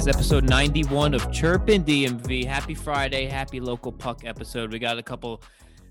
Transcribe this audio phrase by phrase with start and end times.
[0.00, 2.46] is episode 91 of Chirpin DMV.
[2.46, 4.72] Happy Friday, happy local puck episode.
[4.72, 5.42] We got a couple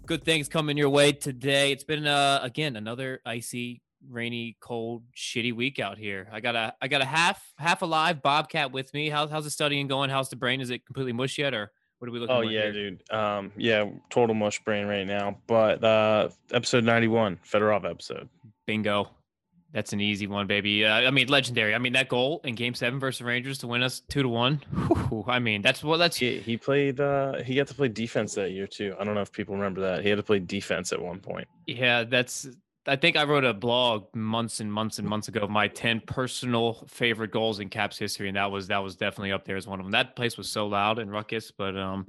[0.07, 1.71] good things coming your way today.
[1.71, 6.27] It's been uh again another icy, rainy, cold, shitty week out here.
[6.31, 9.09] I got a I got a half half alive Bobcat with me.
[9.09, 10.09] How's how's the studying going?
[10.09, 10.59] How's the brain?
[10.59, 12.35] Is it completely mush yet, or what are we looking?
[12.35, 12.71] Oh like yeah, here?
[12.71, 13.11] dude.
[13.11, 15.37] Um, yeah, total mush brain right now.
[15.45, 18.27] But uh, episode ninety-one, Fedorov episode.
[18.65, 19.11] Bingo.
[19.71, 20.83] That's an easy one, baby.
[20.83, 21.75] Uh, I mean, legendary.
[21.75, 24.55] I mean, that goal in Game Seven versus Rangers to win us two to one.
[25.09, 26.99] Whew, I mean, that's what that's He he played.
[26.99, 28.95] Uh, he got to play defense that year too.
[28.99, 30.01] I don't know if people remember that.
[30.01, 31.47] He had to play defense at one point.
[31.67, 32.47] Yeah, that's.
[32.87, 35.41] I think I wrote a blog months and months and months ago.
[35.41, 39.33] Of my ten personal favorite goals in Caps history, and that was that was definitely
[39.33, 39.91] up there as one of them.
[39.91, 42.07] That place was so loud and ruckus, but um,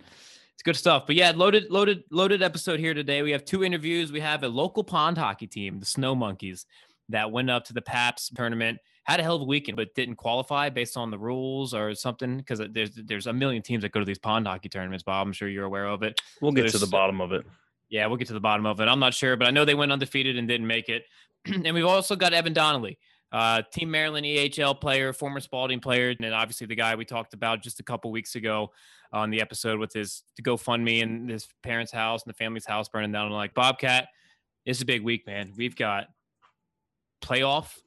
[0.61, 1.07] it's good stuff.
[1.07, 3.23] But yeah, loaded, loaded, loaded episode here today.
[3.23, 4.13] We have two interviews.
[4.13, 6.67] We have a local pond hockey team, the Snow Monkeys,
[7.11, 8.79] that went up to the PAPS tournament.
[9.05, 12.39] Had a hell of a weekend, but didn't qualify based on the rules or something.
[12.39, 15.03] Because there's there's a million teams that go to these pond hockey tournaments.
[15.03, 16.21] Bob, I'm sure you're aware of it.
[16.41, 17.45] We'll get to the bottom of it.
[17.89, 18.87] Yeah, we'll get to the bottom of it.
[18.87, 21.05] I'm not sure, but I know they went undefeated and didn't make it.
[21.47, 22.99] and we've also got Evan Donnelly,
[23.33, 27.35] uh, Team Maryland EHL player, former Spalding player, and then obviously the guy we talked
[27.35, 28.71] about just a couple weeks ago
[29.13, 32.89] on the episode with his to GoFundMe and his parents' house and the family's house
[32.89, 33.27] burning down.
[33.27, 34.09] I'm like Bobcat,
[34.65, 35.53] it's a big week, man.
[35.57, 36.09] We've got
[37.21, 37.79] playoff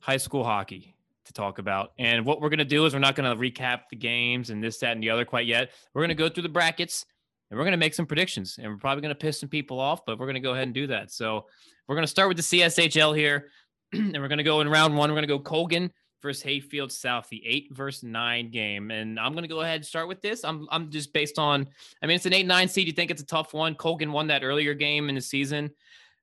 [0.00, 1.92] high school hockey to talk about.
[1.98, 4.62] And what we're going to do is we're not going to recap the games and
[4.62, 5.70] this, that, and the other quite yet.
[5.94, 7.06] We're going to go through the brackets
[7.50, 8.58] and we're going to make some predictions.
[8.58, 10.64] And we're probably going to piss some people off, but we're going to go ahead
[10.64, 11.12] and do that.
[11.12, 11.46] So
[11.86, 13.48] we're going to start with the CSHL here.
[13.92, 15.10] and we're going to go in round one.
[15.10, 18.90] We're going to go Colgan versus Hayfield South, the eight versus nine game.
[18.90, 20.44] And I'm going to go ahead and start with this.
[20.44, 21.66] I'm, I'm just based on,
[22.02, 22.86] I mean, it's an eight, nine seed.
[22.86, 23.74] You think it's a tough one.
[23.74, 25.70] Colgan won that earlier game in the season,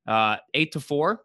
[0.07, 1.21] uh, eight to four.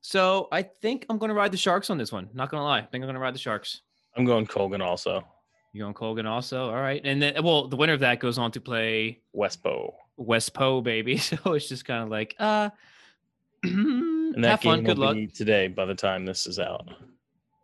[0.00, 2.28] So I think I'm going to ride the Sharks on this one.
[2.32, 2.78] Not going to lie.
[2.78, 3.82] I think I'm going to ride the Sharks.
[4.16, 5.24] I'm going Colgan also.
[5.72, 6.70] You going Colgan also?
[6.70, 7.00] All right.
[7.04, 9.92] And then, well, the winner of that goes on to play WestPo.
[10.16, 11.18] West Poe, baby.
[11.18, 12.70] So it's just kind of like, uh,
[14.38, 14.84] And that have fun.
[14.84, 15.16] Good luck.
[15.34, 16.88] today by the time this is out.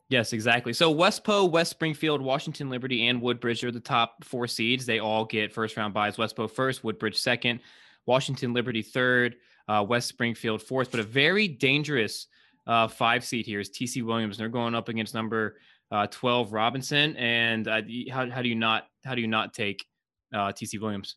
[0.08, 0.72] Yes, exactly.
[0.72, 4.84] So West Poe, West Springfield, Washington Liberty, and Woodbridge are the top four seeds.
[4.84, 6.18] They all get first round buys.
[6.18, 7.60] West Poe first, Woodbridge second,
[8.06, 9.36] Washington Liberty third,
[9.68, 10.90] uh, West Springfield fourth.
[10.90, 12.26] But a very dangerous
[12.66, 14.38] uh, five seed here is TC Williams.
[14.38, 15.56] They're going up against number
[15.90, 17.16] uh, 12 Robinson.
[17.16, 19.86] And uh, how, how do you not how do you not take
[20.32, 21.16] uh, TC Williams?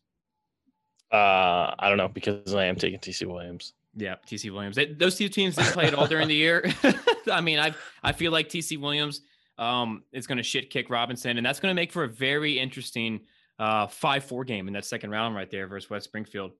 [1.12, 3.72] Uh, I don't know because I am taking TC Williams.
[3.94, 4.76] Yeah, TC Williams.
[4.76, 6.70] They, those two teams didn't play at all during the year.
[7.32, 9.22] I mean, I I feel like TC Williams
[9.56, 12.58] um, is going to shit kick Robinson, and that's going to make for a very
[12.58, 13.20] interesting
[13.58, 16.52] uh, five four game in that second round right there versus West Springfield.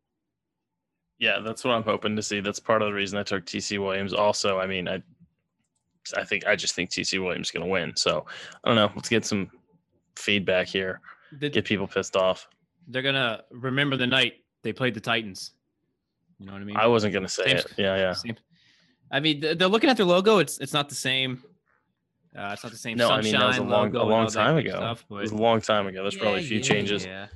[1.19, 2.41] Yeah, that's what I'm hoping to see.
[2.41, 4.13] That's part of the reason I took TC Williams.
[4.13, 5.03] Also, I mean, I,
[6.17, 7.93] I think I just think TC Williams is going to win.
[7.97, 8.25] So
[8.63, 8.91] I don't know.
[8.95, 9.51] Let's get some
[10.17, 11.01] feedback here.
[11.39, 12.49] The- Get people pissed off.
[12.87, 15.53] they're gonna remember the night they played the Titans.
[16.39, 16.77] You know what I mean?
[16.77, 17.67] I wasn't going to say Same- it.
[17.77, 18.13] Yeah, yeah.
[18.13, 18.37] Same-
[19.11, 20.39] I mean, they're looking at their logo.
[20.39, 21.43] It's it's not the same.
[22.37, 22.97] Uh, it's not the same.
[22.97, 24.71] No, I mean that was a sunshine long, a long time ago.
[24.71, 26.03] stuff, it was a long time ago.
[26.03, 27.05] There's probably a few yeah, changes.
[27.05, 27.27] Yeah.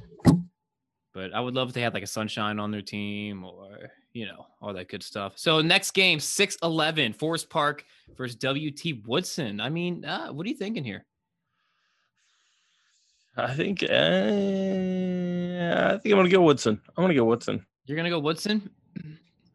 [1.12, 4.27] But I would love if they had like a sunshine on their team or, you
[4.27, 5.34] know, all that good stuff.
[5.37, 7.84] So next game, 6 11, Forest Park
[8.17, 9.61] versus WT Woodson.
[9.61, 11.05] I mean, uh, what are you thinking here?
[13.37, 13.83] I think.
[13.83, 13.87] Uh,
[15.93, 16.81] I think I'm going to go Woodson.
[16.97, 17.65] I'm going to go Woodson.
[17.87, 18.71] You're going to go Woodson?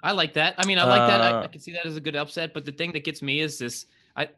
[0.03, 0.55] I like that.
[0.57, 1.21] I mean, I like that.
[1.21, 2.53] I, I Uh, can see that as a good upset.
[2.53, 4.29] But the thing that gets me is this I,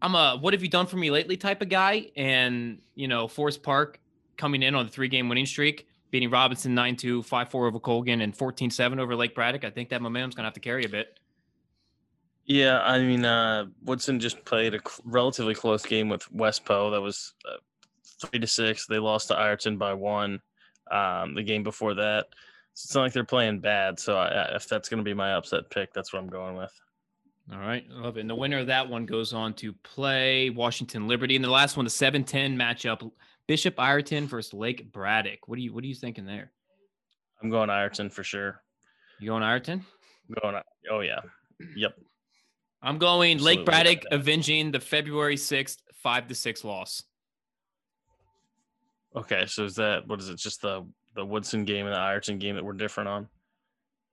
[0.00, 2.10] I'm a what have you done for me lately type of guy.
[2.16, 4.00] And, you know, Forest Park
[4.36, 5.87] coming in on the three game winning streak.
[6.10, 9.64] Beating Robinson 9 2, 5 4 over Colgan, and 14 7 over Lake Braddock.
[9.64, 11.18] I think that momentum's going to have to carry a bit.
[12.44, 16.90] Yeah, I mean, uh, Woodson just played a cl- relatively close game with West Poe.
[16.90, 17.58] That was uh,
[18.22, 18.86] three to six.
[18.86, 20.40] They lost to Ireton by one.
[20.90, 22.28] Um, the game before that,
[22.72, 24.00] so it's not like they're playing bad.
[24.00, 26.72] So I, if that's going to be my upset pick, that's what I'm going with.
[27.52, 28.20] All right, I love it.
[28.20, 31.34] And the winner of that one goes on to play Washington Liberty.
[31.34, 33.10] And the last one, the 7-10 matchup,
[33.48, 35.48] Bishop Ireton versus Lake Braddock.
[35.48, 36.52] What are you what are you thinking there?
[37.42, 38.62] I'm going Ireton for sure.
[39.18, 39.84] You going Ireton?
[40.28, 40.62] I'm going.
[40.90, 41.20] Oh yeah.
[41.74, 41.98] Yep.
[42.82, 43.64] I'm going Lake Absolutely.
[43.64, 47.02] Braddock avenging the February 6th 5 to 6 loss.
[49.16, 49.44] Okay.
[49.46, 50.36] So is that what is it?
[50.36, 50.86] Just the
[51.16, 53.28] the Woodson game and the Ireton game that we're different on?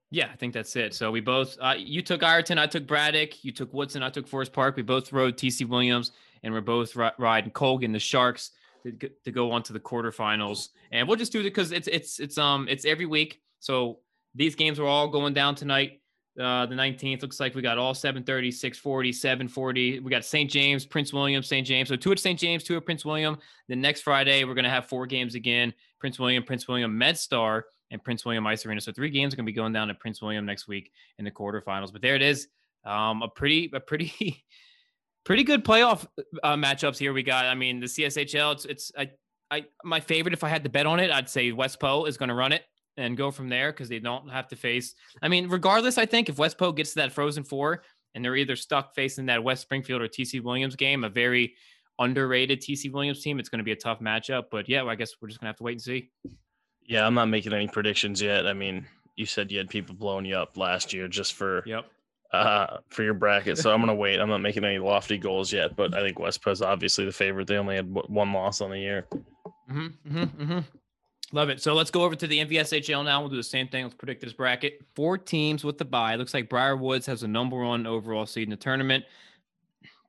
[0.09, 0.95] Yeah, I think that's it.
[0.95, 4.27] So we both uh, you took Ireton, I took Braddock, you took Woodson, I took
[4.27, 4.75] Forest Park.
[4.75, 8.49] We both rode TC Williams and we're both ri- riding Colgan the Sharks
[8.91, 10.69] to, to go on to the quarterfinals.
[10.91, 13.41] And we'll just do it because it's it's it's um it's every week.
[13.59, 13.99] So
[14.35, 16.01] these games are all going down tonight.
[16.39, 17.21] uh, the 19th.
[17.21, 19.99] Looks like we got all 730, 640, 740.
[19.99, 20.51] We got St.
[20.51, 21.65] James, Prince William, St.
[21.65, 21.87] James.
[21.89, 22.37] So two at St.
[22.37, 23.37] James, two at Prince William.
[23.69, 27.63] The next Friday, we're going to have four games again Prince William, Prince William MedStar,
[27.91, 28.81] and Prince William Ice Arena.
[28.81, 31.25] So three games are going to be going down to Prince William next week in
[31.25, 31.91] the quarterfinals.
[31.91, 32.47] But there it is.
[32.83, 34.11] Um, a pretty, a pretty,
[35.25, 36.07] pretty good playoff
[36.43, 37.11] uh, matchups here.
[37.11, 39.11] We got, I mean, the CSHL, it's, it's, I,
[39.51, 42.29] I, my favorite, if I had to bet on it, I'd say WestPo is going
[42.29, 42.63] to run it
[42.97, 44.95] and go from there because they don't have to face.
[45.21, 47.83] I mean, regardless, I think if WestPo gets to that Frozen Four
[48.13, 51.55] and they're either stuck facing that West Springfield or TC Williams game, a very
[51.99, 54.45] underrated TC Williams team, it's going to be a tough matchup.
[54.51, 56.11] But yeah, well, I guess we're just going to have to wait and see.
[56.87, 58.47] Yeah, I'm not making any predictions yet.
[58.47, 58.85] I mean,
[59.15, 61.85] you said you had people blowing you up last year just for yep.
[62.35, 64.19] Uh, for your bracket, so I'm gonna wait.
[64.19, 67.47] I'm not making any lofty goals yet, but I think WestPo is obviously the favorite.
[67.47, 69.05] They only had one loss on the year.
[69.69, 69.85] Mm-hmm,
[70.17, 70.59] mm-hmm, mm-hmm.
[71.31, 71.61] Love it.
[71.61, 73.19] So let's go over to the NVSHL now.
[73.19, 73.83] We'll do the same thing.
[73.83, 74.81] Let's predict this bracket.
[74.95, 76.15] Four teams with the bye.
[76.15, 79.05] Looks like Briar Woods has a number one overall seed in the tournament.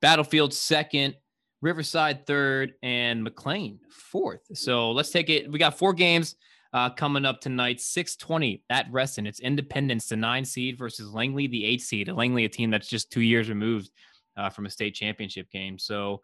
[0.00, 1.14] Battlefield second,
[1.62, 4.42] Riverside third, and McLean fourth.
[4.54, 5.50] So let's take it.
[5.50, 6.36] We got four games
[6.72, 7.80] uh, coming up tonight.
[7.80, 9.26] 620 at Reston.
[9.26, 12.08] It's Independence, the nine seed versus Langley, the eight seed.
[12.08, 13.90] Langley, a team that's just two years removed
[14.36, 15.78] uh, from a state championship game.
[15.78, 16.22] So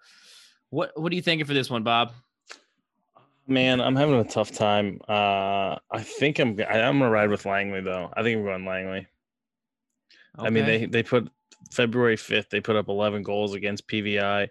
[0.71, 2.13] what what are you thinking for this one, Bob?
[3.47, 5.01] Man, I'm having a tough time.
[5.09, 8.11] Uh, I think I'm I'm gonna ride with Langley though.
[8.17, 9.07] I think we're going Langley.
[10.39, 10.47] Okay.
[10.47, 11.31] I mean, they they put
[11.71, 12.49] February 5th.
[12.51, 14.49] They put up 11 goals against PVI.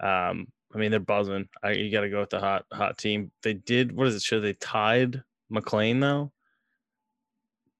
[0.00, 1.48] Um, I mean, they're buzzing.
[1.62, 3.30] I, you got to go with the hot hot team.
[3.42, 3.94] They did.
[3.94, 4.22] What is it?
[4.22, 5.22] Show they tied
[5.52, 6.32] McLean though.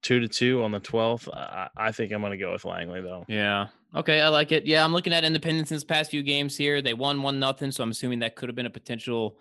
[0.03, 1.29] Two to two on the 12th.
[1.33, 3.25] I, I think I'm gonna go with Langley though.
[3.29, 3.69] Yeah.
[3.95, 4.65] Okay, I like it.
[4.65, 6.81] Yeah, I'm looking at Independence in this past few games here.
[6.81, 9.39] They won one nothing, so I'm assuming that could have been a potential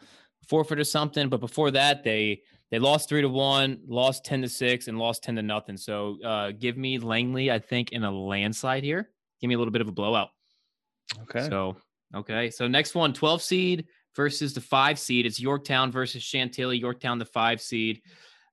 [0.48, 1.30] forfeit or something.
[1.30, 5.24] But before that, they they lost three to one, lost ten to six, and lost
[5.24, 5.78] ten to nothing.
[5.78, 9.10] So uh, give me Langley, I think, in a landslide here.
[9.40, 10.30] Give me a little bit of a blowout.
[11.24, 11.48] Okay.
[11.48, 11.78] So
[12.14, 12.50] okay.
[12.50, 15.26] So next one, 12 seed versus the five seed.
[15.26, 16.78] It's Yorktown versus Chantilly.
[16.78, 18.02] Yorktown, the five seed.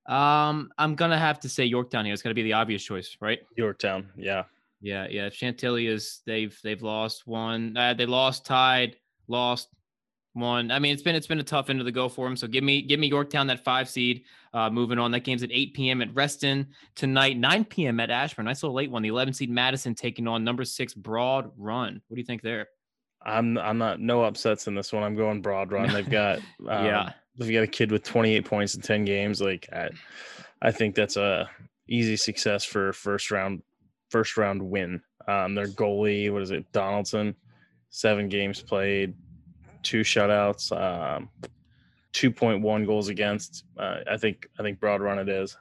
[0.07, 2.13] Um, I'm gonna have to say Yorktown here.
[2.13, 3.39] It's gonna be the obvious choice, right?
[3.55, 4.43] Yorktown, yeah.
[4.81, 5.29] Yeah, yeah.
[5.29, 7.75] Chantilly is they've they've lost one.
[7.75, 8.95] Uh, they lost, tied,
[9.27, 9.67] lost,
[10.33, 10.71] one.
[10.71, 12.35] I mean, it's been it's been a tough end of the go for them.
[12.35, 14.23] So give me give me Yorktown that five seed.
[14.53, 16.01] Uh, moving on, that game's at 8 p.m.
[16.01, 17.99] at Reston tonight, 9 p.m.
[17.99, 18.45] at Ashburn.
[18.45, 19.03] Nice little late one.
[19.03, 22.01] The 11 seed Madison taking on number six Broad Run.
[22.07, 22.67] What do you think there?
[23.21, 25.03] I'm I'm not no upsets in this one.
[25.03, 25.89] I'm going Broad Run.
[25.93, 29.41] They've got um, yeah, they've got a kid with 28 points in 10 games.
[29.41, 29.89] Like I,
[30.61, 31.49] I think that's a
[31.87, 33.61] easy success for first round
[34.09, 35.01] first round win.
[35.27, 37.35] Um, their goalie, what is it, Donaldson,
[37.89, 39.13] seven games played,
[39.83, 41.29] two shutouts, um,
[42.13, 43.65] 2.1 goals against.
[43.77, 45.57] Uh, I think I think broad run it is.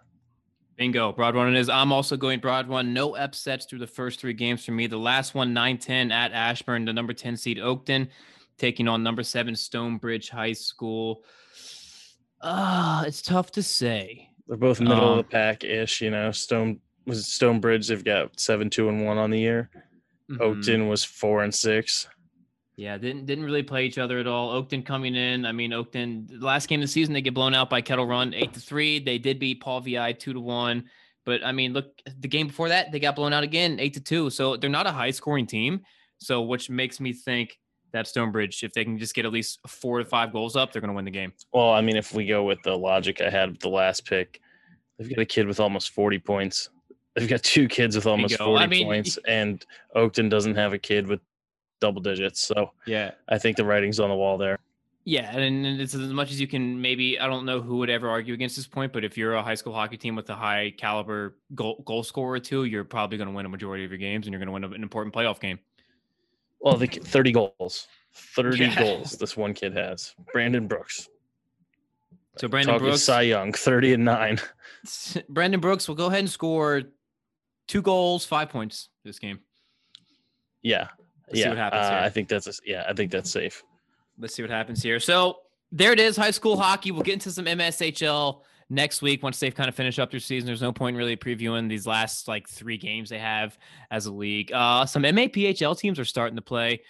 [0.78, 1.12] Bingo.
[1.12, 1.68] Broad one it is.
[1.68, 2.94] I'm also going Broad Run.
[2.94, 4.86] No upsets through the first three games for me.
[4.86, 8.08] The last one, 9 10 at Ashburn, the number 10 seed Oakton,
[8.58, 11.24] taking on number seven Stonebridge High School.
[12.40, 14.30] Uh, it's tough to say.
[14.46, 16.30] They're both middle um, of the pack ish, you know.
[16.30, 19.70] Stone was Stonebridge, they've got seven, two, and one on the year.
[20.30, 20.42] Mm-hmm.
[20.42, 22.08] Oakton was four and six.
[22.78, 24.50] Yeah, didn't didn't really play each other at all.
[24.50, 25.44] Oakton coming in.
[25.44, 28.32] I mean, Oakton last game of the season they get blown out by Kettle Run
[28.34, 29.00] eight to three.
[29.00, 30.84] They did beat Paul Vi two to one.
[31.26, 31.88] But I mean, look,
[32.20, 34.30] the game before that they got blown out again eight to two.
[34.30, 35.80] So they're not a high scoring team.
[36.18, 37.58] So which makes me think
[37.90, 40.80] that Stonebridge, if they can just get at least four to five goals up, they're
[40.80, 41.32] going to win the game.
[41.52, 44.40] Well, I mean, if we go with the logic I had with the last pick,
[45.00, 46.70] they've got a kid with almost forty points.
[47.16, 50.78] They've got two kids with almost forty I mean, points, and Oakton doesn't have a
[50.78, 51.18] kid with
[51.80, 52.40] double digits.
[52.40, 54.58] So yeah, I think the writing's on the wall there.
[55.04, 56.80] Yeah, and it's as much as you can.
[56.80, 59.42] Maybe I don't know who would ever argue against this point, but if you're a
[59.42, 63.16] high school hockey team with a high caliber goal, goal scorer or two, you're probably
[63.16, 65.14] going to win a majority of your games, and you're going to win an important
[65.14, 65.58] playoff game.
[66.60, 68.78] Well, the 30 goals, 30 yeah.
[68.78, 69.12] goals.
[69.12, 71.08] This one kid has Brandon Brooks.
[72.36, 74.38] So Brandon Talking Brooks, Cy Young, 30 and nine.
[75.28, 76.82] Brandon Brooks will go ahead and score
[77.66, 79.40] two goals, five points this game.
[80.62, 80.88] Yeah,
[81.28, 83.62] Let's yeah, uh, I think that's a, yeah, I think that's safe.
[84.18, 84.98] Let's see what happens here.
[84.98, 85.38] So
[85.70, 86.90] there it is, high school hockey.
[86.90, 90.46] We'll get into some MSHL next week once they've kind of finished up their season.
[90.46, 93.58] There's no point really previewing these last like three games they have
[93.90, 94.52] as a league.
[94.52, 96.80] Uh, some MAPHL teams are starting to play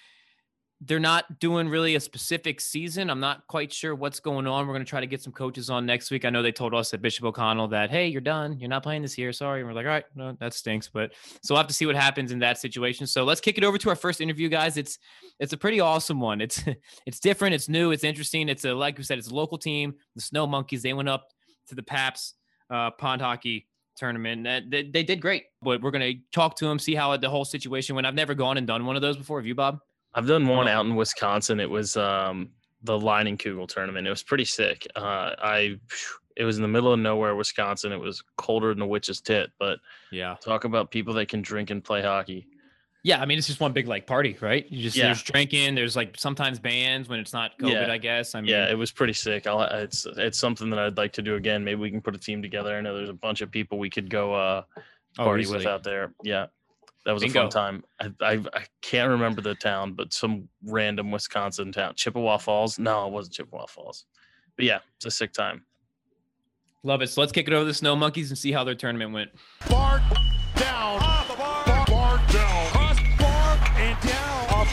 [0.80, 3.11] they're not doing really a specific season.
[3.11, 4.66] I'm not quite sure what's going on.
[4.66, 6.25] We're going to try to get some coaches on next week.
[6.25, 8.58] I know they told us at Bishop O'Connell that, hey, you're done.
[8.61, 9.32] You're not playing this year.
[9.32, 9.61] Sorry.
[9.61, 10.88] And we're like, all right, no, that stinks.
[10.88, 13.08] But so we'll have to see what happens in that situation.
[13.08, 14.76] So let's kick it over to our first interview, guys.
[14.76, 14.99] It's
[15.40, 16.40] it's a pretty awesome one.
[16.40, 16.62] It's
[17.06, 17.56] it's different.
[17.56, 17.90] It's new.
[17.90, 18.49] It's interesting.
[18.49, 20.82] It's a like we said, it's a local team, the Snow Monkeys.
[20.82, 21.28] They went up
[21.68, 22.35] to the Paps
[22.70, 23.66] uh, pond hockey
[23.97, 24.70] tournament.
[24.70, 27.97] They, they did great, but we're gonna talk to them, see how the whole situation
[27.97, 28.06] went.
[28.06, 29.40] I've never gone and done one of those before.
[29.40, 29.80] Have you, Bob?
[30.14, 31.60] I've done one out in Wisconsin.
[31.60, 32.50] It was um,
[32.82, 34.06] the Leinenkugel tournament.
[34.06, 34.86] It was pretty sick.
[34.96, 35.78] Uh, I
[36.36, 37.92] it was in the middle of nowhere, Wisconsin.
[37.92, 39.78] It was colder than a witch's tit, but
[40.12, 42.46] yeah, talk about people that can drink and play hockey.
[43.04, 44.70] Yeah, I mean it's just one big like party, right?
[44.70, 45.06] You just yeah.
[45.06, 45.74] there's drinking.
[45.74, 47.86] There's like sometimes bands when it's not COVID.
[47.86, 47.92] Yeah.
[47.92, 48.34] I guess.
[48.34, 49.46] I mean, yeah, it was pretty sick.
[49.46, 51.64] I'll, it's it's something that I'd like to do again.
[51.64, 52.76] Maybe we can put a team together.
[52.76, 54.62] I know there's a bunch of people we could go uh,
[55.16, 56.12] party oh, with out there.
[56.22, 56.46] Yeah,
[57.08, 57.40] that was Bingo.
[57.40, 57.84] a fun time.
[57.98, 62.78] I, I, I can't remember the town, but some random Wisconsin town, Chippewa Falls.
[62.78, 64.04] No, it wasn't Chippewa Falls.
[64.56, 65.64] But yeah, it's a sick time.
[66.82, 67.08] Love it.
[67.08, 69.30] So let's kick it over to the Snow Monkeys and see how their tournament went.
[69.70, 70.02] Bar
[70.56, 71.00] down.
[71.00, 71.64] Off the bar.
[71.64, 72.68] Bar, bar down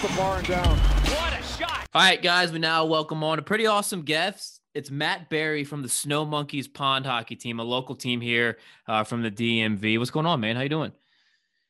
[0.08, 0.77] the bar and down.
[0.77, 1.88] What a shot.
[1.94, 4.62] All right, guys, we now welcome on a pretty awesome guest.
[4.74, 9.06] It's Matt Barry from the Snow Monkeys Pond Hockey Team, a local team here uh,
[9.06, 9.98] from the DMV.
[9.98, 10.58] What's going on, man?
[10.58, 10.92] How you doing?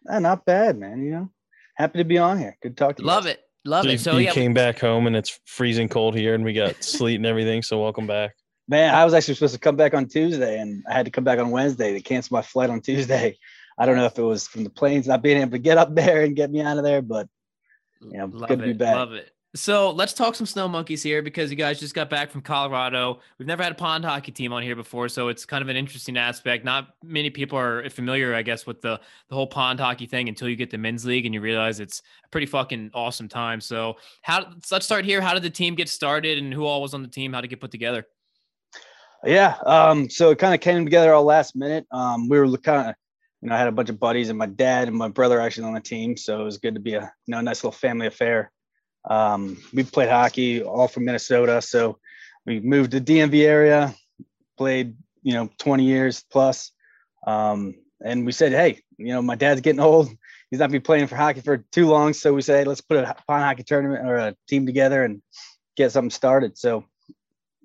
[0.09, 1.03] Uh, not bad, man.
[1.03, 1.31] You know,
[1.75, 2.57] happy to be on here.
[2.61, 3.07] Good talk to you.
[3.07, 3.41] Love it.
[3.65, 3.99] Love so it.
[3.99, 7.15] So you yeah, came back home and it's freezing cold here, and we got sleet
[7.15, 7.61] and everything.
[7.61, 8.35] So welcome back.
[8.67, 11.23] Man, I was actually supposed to come back on Tuesday, and I had to come
[11.23, 11.93] back on Wednesday.
[11.93, 13.37] They canceled my flight on Tuesday.
[13.77, 15.93] I don't know if it was from the planes not being able to get up
[15.93, 17.27] there and get me out of there, but
[18.01, 18.95] yeah, love good to be back.
[18.95, 19.29] Love it.
[19.55, 23.21] So let's talk some snow monkeys here because you guys just got back from Colorado.
[23.39, 25.77] We've never had a pond hockey team on here before, so it's kind of an
[25.77, 26.65] interesting aspect.
[26.65, 30.49] Not many people are familiar, I guess, with the the whole pond hockey thing until
[30.49, 33.61] you get the men's league and you realize it's a pretty fucking awesome time.
[33.61, 35.21] So how let's start here.
[35.21, 37.31] How did the team get started and who all was on the team?
[37.31, 38.05] How did it get put together?
[39.23, 41.87] Yeah, um, so it kind of came together all last minute.
[41.91, 42.95] Um, we were kind of
[43.41, 45.67] you know, I had a bunch of buddies and my dad and my brother actually
[45.67, 46.17] on the team.
[46.17, 48.51] So it was good to be a, you know, nice little family affair.
[49.09, 51.61] Um, we played hockey all from Minnesota.
[51.61, 51.99] So
[52.45, 53.93] we moved to DMV area,
[54.57, 56.71] played, you know, 20 years plus.
[57.25, 60.09] Um, and we said, Hey, you know, my dad's getting old.
[60.51, 62.13] He's not be playing for hockey for too long.
[62.13, 65.21] So we said, let's put a pond hockey tournament or a team together and
[65.75, 66.57] get something started.
[66.57, 66.85] So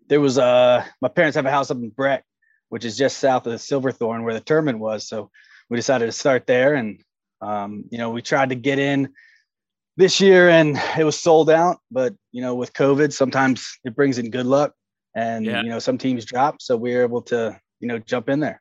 [0.09, 2.25] there was, uh, my parents have a house up in Breck,
[2.69, 5.07] which is just south of Silverthorne where the tournament was.
[5.07, 5.31] So
[5.69, 7.03] we decided to start there and
[7.41, 9.15] um, you know we tried to get in
[10.01, 14.19] this year and it was sold out but you know with covid sometimes it brings
[14.19, 14.73] in good luck
[15.15, 15.63] and yeah.
[15.63, 18.61] you know some teams drop so we were able to you know jump in there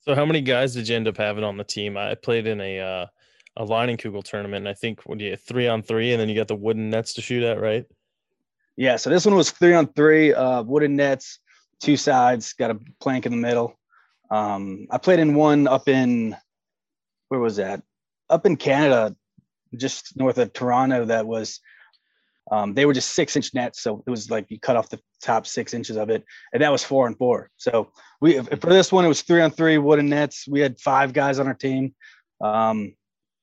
[0.00, 2.60] so how many guys did you end up having on the team i played in
[2.60, 3.06] a uh
[3.56, 6.48] a Kugel tournament and i think when you three on three and then you got
[6.48, 7.84] the wooden nets to shoot at right
[8.76, 11.38] yeah so this one was three on three uh wooden nets
[11.80, 13.78] two sides got a plank in the middle
[14.30, 16.36] um, I played in one up in
[17.28, 17.82] where was that?
[18.30, 19.14] Up in Canada,
[19.76, 21.04] just north of Toronto.
[21.04, 21.60] That was
[22.50, 25.00] um, they were just six inch nets, so it was like you cut off the
[25.22, 27.50] top six inches of it, and that was four and four.
[27.56, 27.90] So
[28.20, 30.46] we for this one it was three on three wooden nets.
[30.46, 31.94] We had five guys on our team.
[32.42, 32.94] Um,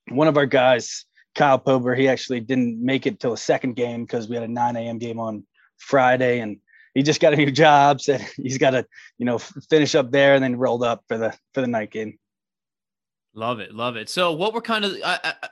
[0.08, 4.04] one of our guys, Kyle Pober, he actually didn't make it till the second game
[4.04, 4.98] because we had a 9 a.m.
[4.98, 5.44] game on
[5.78, 6.58] Friday, and
[6.94, 8.00] he just got a new job.
[8.00, 8.86] Said he's got to,
[9.18, 12.18] you know, finish up there and then rolled up for the for the night game.
[13.34, 14.10] Love it, love it.
[14.10, 14.94] So, what were kind of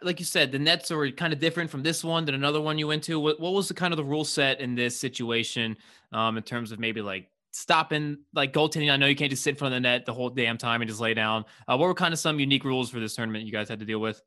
[0.03, 2.77] like you said, the Nets were kind of different from this one than another one
[2.77, 3.19] you went to.
[3.19, 5.79] What, what was the kind of the rule set in this situation,
[6.13, 8.93] um, in terms of maybe like stopping like goaltending?
[8.93, 10.83] I know you can't just sit in front of the net the whole damn time
[10.83, 11.47] and just lay down.
[11.67, 13.87] Uh, what were kind of some unique rules for this tournament you guys had to
[13.87, 14.21] deal with?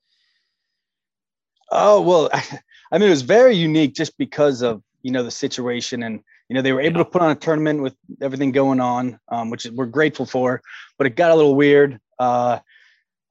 [1.69, 2.31] Oh well,
[2.91, 6.55] I mean it was very unique just because of you know the situation and you
[6.55, 7.03] know they were able yeah.
[7.03, 10.61] to put on a tournament with everything going on um, which we're grateful for
[10.97, 12.57] but it got a little weird uh,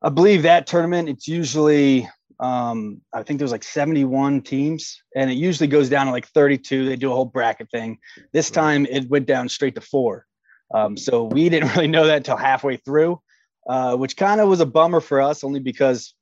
[0.02, 2.09] i believe that tournament it's usually
[2.40, 6.87] um, i think there's like 71 teams and it usually goes down to like 32
[6.87, 7.99] they do a whole bracket thing
[8.32, 10.26] this time it went down straight to four
[10.75, 13.21] um, so we didn't really know that until halfway through
[13.68, 16.14] uh, which kind of was a bummer for us only because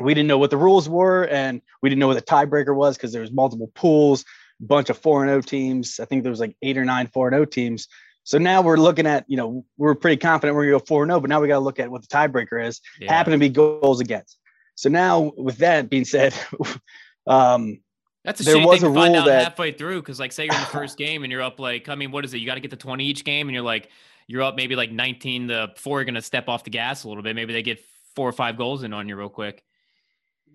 [0.00, 2.96] we didn't know what the rules were and we didn't know what the tiebreaker was
[2.96, 4.24] because there was multiple pools
[4.60, 6.00] a bunch of 4 and 0 teams.
[6.00, 7.88] I think there was like eight or nine 4 and 0 teams.
[8.24, 11.06] So now we're looking at, you know, we're pretty confident we're going to go 4
[11.06, 12.80] 0, but now we got to look at what the tiebreaker is.
[13.00, 13.12] Yeah.
[13.12, 14.38] Happen to be goals against.
[14.74, 16.34] So now, with that being said,
[17.26, 17.80] um,
[18.24, 20.66] that's a there was a rule that halfway through because, like, say you're in the
[20.66, 22.38] first game and you're up like, I mean, what is it?
[22.38, 23.88] You got to get to 20 each game, and you're like,
[24.26, 25.98] you're up maybe like 19 to four.
[25.98, 27.34] You're going to step off the gas a little bit.
[27.34, 27.84] Maybe they get
[28.14, 29.64] four or five goals in on you real quick.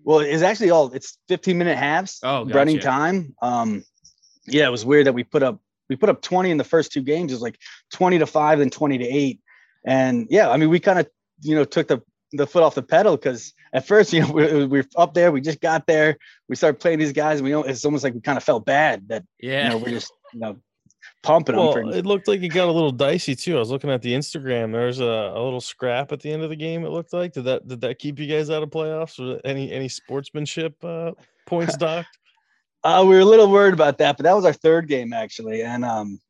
[0.04, 2.56] Well, it's actually all it's 15 minute halves oh, gotcha.
[2.56, 3.34] running time.
[3.42, 3.84] Um,
[4.46, 6.92] yeah, it was weird that we put up we put up 20 in the first
[6.92, 7.32] two games.
[7.32, 7.58] It was like
[7.92, 9.40] 20 to five, then 20 to eight.
[9.84, 11.08] And yeah, I mean, we kind of
[11.42, 12.02] you know took the
[12.32, 15.32] the foot off the pedal because at first, you know, we, we, were up there,
[15.32, 18.14] we just got there, we started playing these guys, and we know it's almost like
[18.14, 20.56] we kind of felt bad that yeah, you know, we're just you know
[21.22, 21.90] pumping well, them.
[21.90, 23.56] For, it looked like it got a little dicey too.
[23.56, 24.72] I was looking at the Instagram.
[24.72, 26.84] There's a, a little scrap at the end of the game.
[26.84, 29.18] It looked like did that did that keep you guys out of playoffs?
[29.18, 31.12] Or any any sportsmanship uh,
[31.46, 32.16] points docked?
[32.86, 35.62] Uh, we were a little worried about that, but that was our third game actually,
[35.62, 36.20] and um,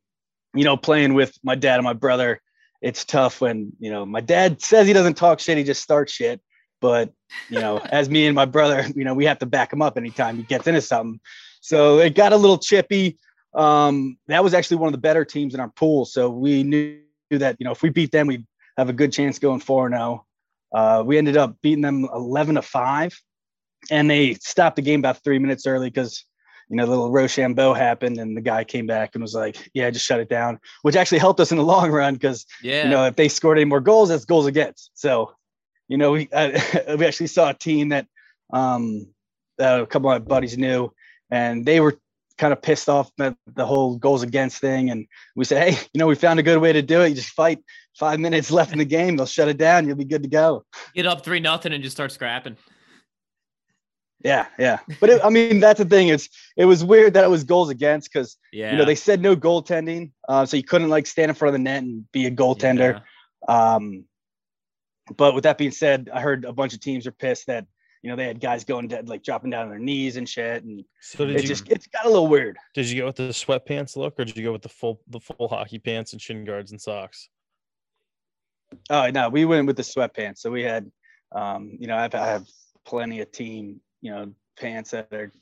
[0.55, 2.41] you know, playing with my dad and my brother,
[2.81, 6.13] it's tough when you know my dad says he doesn't talk shit, he just starts
[6.13, 6.41] shit.
[6.81, 7.13] But
[7.51, 9.97] you know, as me and my brother, you know, we have to back him up
[9.97, 11.21] anytime he gets into something.
[11.61, 13.19] So it got a little chippy.
[13.55, 16.05] Um, that was actually one of the better teams in our pool.
[16.05, 18.47] So we knew that, you know, if we beat them, we'd
[18.77, 20.25] have a good chance going 4 0.
[20.73, 23.21] Uh, we ended up beating them 11 to 5.
[23.91, 26.25] And they stopped the game about three minutes early because,
[26.69, 29.91] you know, the little Rochambeau happened and the guy came back and was like, yeah,
[29.91, 32.85] just shut it down, which actually helped us in the long run because, yeah.
[32.85, 34.91] you know, if they scored any more goals, that's goals against.
[34.95, 35.33] So,
[35.89, 36.59] you know, we, uh,
[36.99, 38.07] we actually saw a team that
[38.53, 39.07] um,
[39.61, 40.93] uh, a couple of my buddies knew
[41.31, 41.99] and they were
[42.39, 44.91] kind of pissed off at the whole goals against thing.
[44.91, 47.11] And we said, hey, you know, we found a good way to do it.
[47.11, 47.61] You just fight
[47.99, 49.87] five minutes left in the game, they'll shut it down.
[49.87, 50.65] You'll be good to go.
[50.95, 52.57] Get up three nothing and just start scrapping.
[54.25, 54.79] Yeah, yeah.
[55.01, 56.09] But it, I mean, that's the thing.
[56.09, 58.73] It's it was weird that it was goals against because yeah.
[58.73, 61.61] you know they said no goaltending, uh, so you couldn't like stand in front of
[61.61, 63.03] the net and be a goaltender.
[63.49, 63.75] Yeah.
[63.75, 64.05] Um,
[65.17, 67.67] but with that being said, I heard a bunch of teams are pissed that
[68.07, 70.63] you know, they had guys going dead, like dropping down on their knees and shit.
[70.63, 72.57] And so it you, just it's got a little weird.
[72.73, 75.19] Did you go with the sweatpants look, or did you go with the full the
[75.19, 77.29] full hockey pants and shin guards and socks?
[78.91, 80.39] Oh no, we went with the sweatpants.
[80.39, 80.89] So we had,
[81.33, 82.47] um, you know, I've, I have
[82.85, 85.33] plenty of team, you know, pants that are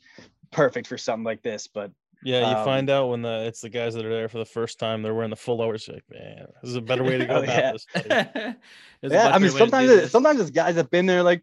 [0.50, 1.66] perfect for something like this.
[1.66, 1.92] But
[2.22, 4.44] yeah, you um, find out when the it's the guys that are there for the
[4.46, 5.02] first time.
[5.02, 5.88] They're wearing the full overs.
[5.88, 7.72] Like, man, this is a better way to go oh, about yeah.
[7.72, 7.86] this.
[9.02, 11.42] yeah, I mean, sometimes it, sometimes it's guys have been there like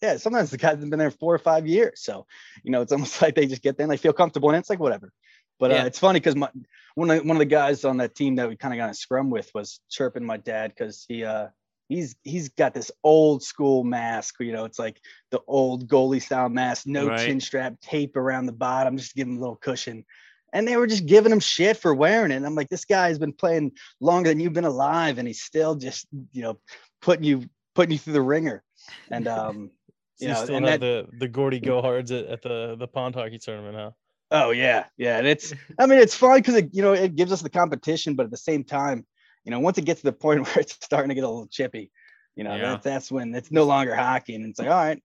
[0.00, 2.00] yeah, sometimes the guys have been there four or five years.
[2.00, 2.26] So,
[2.62, 4.70] you know, it's almost like they just get there and they feel comfortable and it's
[4.70, 5.12] like whatever.
[5.58, 5.82] But uh, yeah.
[5.82, 6.48] uh, it's funny because my
[6.94, 8.94] one of one of the guys on that team that we kind of got a
[8.94, 11.48] scrum with was chirping my dad because he uh
[11.90, 14.36] he's he's got this old school mask.
[14.40, 15.00] You know, it's like
[15.30, 17.26] the old goalie style mask, no right.
[17.26, 20.06] chin strap, tape around the bottom, just give him a little cushion.
[20.52, 22.36] And they were just giving him shit for wearing it.
[22.36, 25.74] And I'm like, this guy's been playing longer than you've been alive, and he's still
[25.74, 26.58] just you know
[27.02, 28.62] putting you putting you through the ringer.
[29.10, 29.70] And um,
[30.18, 33.16] you, know, still and have that, the the Gordy gohards at, at the the pond
[33.16, 33.90] hockey tournament, huh?
[34.30, 35.18] Oh yeah, yeah.
[35.18, 38.14] And it's I mean it's fun because it you know it gives us the competition,
[38.14, 39.04] but at the same time,
[39.44, 41.46] you know, once it gets to the point where it's starting to get a little
[41.46, 41.90] chippy,
[42.36, 42.70] you know, yeah.
[42.70, 45.02] that, that's when it's no longer hockey, and it's like, all right,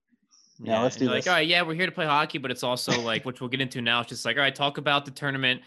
[0.60, 2.62] yeah, yeah let's do like, all right, yeah, we're here to play hockey, but it's
[2.62, 4.00] also like, which we'll get into now.
[4.00, 5.62] It's just like, all right, talk about the tournament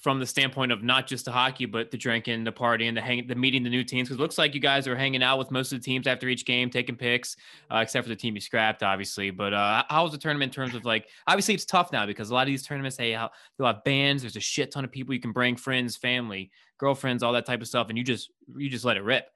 [0.00, 3.26] from the standpoint of not just the hockey, but the drinking, the partying, the hang,
[3.26, 4.08] the meeting the new teams.
[4.08, 6.28] Because it looks like you guys are hanging out with most of the teams after
[6.28, 7.36] each game, taking pics,
[7.72, 9.30] uh, except for the team you scrapped, obviously.
[9.30, 12.30] But uh, how was the tournament in terms of like, obviously it's tough now because
[12.30, 14.22] a lot of these tournaments, hey, how, they'll have bands.
[14.22, 17.60] There's a shit ton of people you can bring, friends, family, girlfriends, all that type
[17.60, 19.26] of stuff, and you just you just let it rip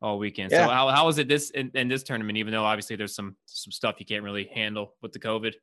[0.00, 0.52] all weekend.
[0.52, 0.66] Yeah.
[0.66, 2.38] So how how was it this in, in this tournament?
[2.38, 5.54] Even though obviously there's some some stuff you can't really handle with the COVID.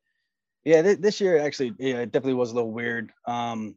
[0.64, 3.12] Yeah, th- this year actually, yeah, it definitely was a little weird.
[3.28, 3.76] Um,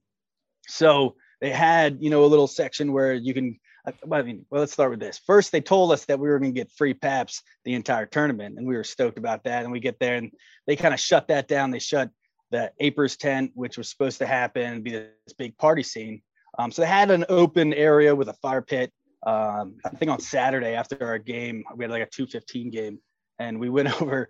[0.66, 4.60] so they had, you know, a little section where you can, uh, I mean, well,
[4.60, 5.18] let's start with this.
[5.26, 8.58] First, they told us that we were going to get free PAPs the entire tournament,
[8.58, 9.62] and we were stoked about that.
[9.62, 10.30] And we get there, and
[10.66, 11.70] they kind of shut that down.
[11.70, 12.10] They shut
[12.50, 16.22] the Apers tent, which was supposed to happen, be this big party scene.
[16.58, 18.92] Um, so they had an open area with a fire pit.
[19.26, 22.98] Um, I think on Saturday after our game, we had like a 215 game,
[23.38, 24.28] and we went over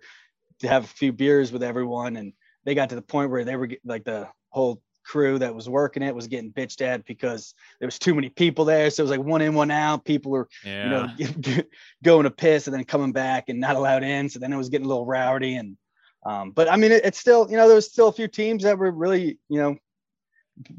[0.59, 2.15] to have a few beers with everyone.
[2.15, 2.33] And
[2.63, 6.01] they got to the point where they were like the whole crew that was working
[6.01, 8.89] it was getting bitched at because there was too many people there.
[8.89, 10.03] So it was like one in, one out.
[10.03, 11.13] People were, yeah.
[11.17, 11.63] you know,
[12.03, 14.29] going to piss and then coming back and not allowed in.
[14.29, 15.55] So then it was getting a little rowdy.
[15.55, 15.77] And,
[16.25, 18.63] um, but I mean, it, it's still, you know, there was still a few teams
[18.63, 19.77] that were really, you know,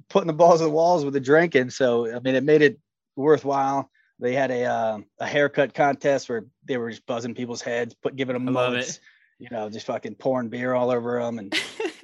[0.08, 1.70] putting the balls on the walls with the drinking.
[1.70, 2.78] So, I mean, it made it
[3.16, 3.90] worthwhile.
[4.18, 8.16] They had a, uh, a haircut contest where they were just buzzing people's heads, put
[8.16, 9.00] giving them mugs,
[9.38, 11.38] you know, just fucking pouring beer all over them.
[11.38, 11.54] And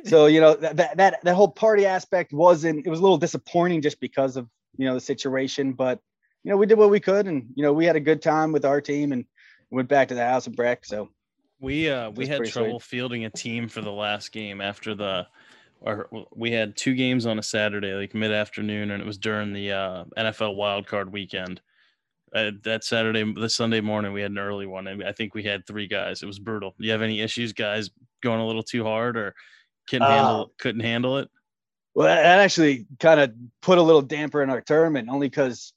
[0.05, 3.19] so you know that, that that that whole party aspect wasn't it was a little
[3.19, 6.01] disappointing just because of you know the situation but
[6.45, 8.53] you know we did what we could and you know we had a good time
[8.53, 9.25] with our team and
[9.71, 11.09] went back to the house of breck so
[11.61, 12.83] we uh we had trouble sweet.
[12.83, 15.27] fielding a team for the last game after the
[15.85, 19.73] or we had two games on a saturday like mid-afternoon and it was during the
[19.73, 21.61] uh, nfl wildcard weekend
[22.35, 25.43] uh, that saturday the sunday morning we had an early one and i think we
[25.43, 27.91] had three guys it was brutal do you have any issues guys
[28.23, 29.35] going a little too hard or
[29.89, 31.29] couldn't handle uh, couldn't handle it.
[31.95, 35.75] Well, that actually kind of put a little damper in our tournament, only because,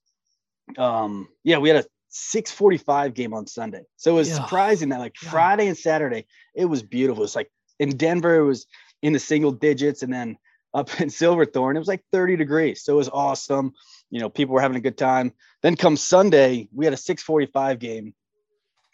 [0.77, 4.35] um, yeah, we had a 6:45 game on Sunday, so it was yeah.
[4.35, 5.29] surprising that like yeah.
[5.29, 7.23] Friday and Saturday it was beautiful.
[7.23, 8.65] It's like in Denver, it was
[9.01, 10.37] in the single digits, and then
[10.75, 11.75] up in Silverthorne.
[11.75, 12.83] It was like 30 degrees.
[12.83, 13.73] So it was awesome.
[14.11, 15.33] You know, people were having a good time.
[15.63, 18.13] Then come Sunday, we had a 645 game.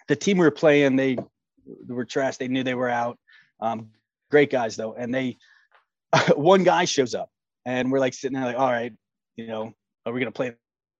[0.08, 1.18] The team we were playing, they
[1.88, 2.38] were trash.
[2.38, 3.18] They knew they were out.
[3.60, 3.90] Um,
[4.30, 4.94] great guys though.
[4.94, 5.38] And they,
[6.36, 7.30] one guy shows up
[7.66, 8.94] and we're like sitting there like, all right,
[9.36, 9.74] you know,
[10.06, 10.54] are we going to play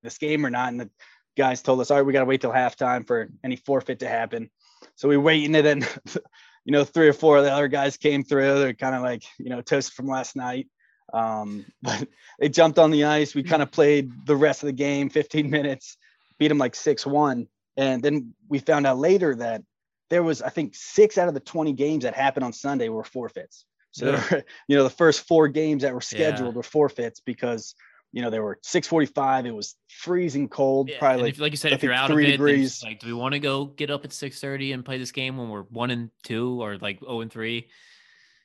[0.04, 0.70] this game or not?
[0.70, 0.90] And the
[1.38, 4.08] guys told us, all right, we got to wait till halftime for any forfeit to
[4.08, 4.50] happen.
[4.96, 5.88] So we wait and then,
[6.66, 8.60] you know, three or four of the other guys came through.
[8.60, 10.68] They're kind of like, you know, toast from last night.
[11.14, 12.08] Um, but
[12.40, 13.36] they jumped on the ice.
[13.36, 15.98] We kind of played the rest of the game, 15 minutes,
[16.38, 17.48] beat them like 6 1.
[17.78, 19.64] And then we found out later that
[20.10, 23.04] there was, I think, six out of the 20 games that happened on Sunday were
[23.04, 23.66] forfeits.
[23.92, 24.24] So, yeah.
[24.30, 26.58] were, you know, the first four games that were scheduled yeah.
[26.58, 27.76] were forfeits because
[28.12, 29.46] you know, they were 645.
[29.46, 30.90] It was freezing cold.
[30.90, 32.84] Yeah, probably like, if, like, you said, if you're out of it, degrees.
[32.84, 35.50] like, do we want to go get up at 630 and play this game when
[35.50, 37.70] we're one and two or like 0 and three?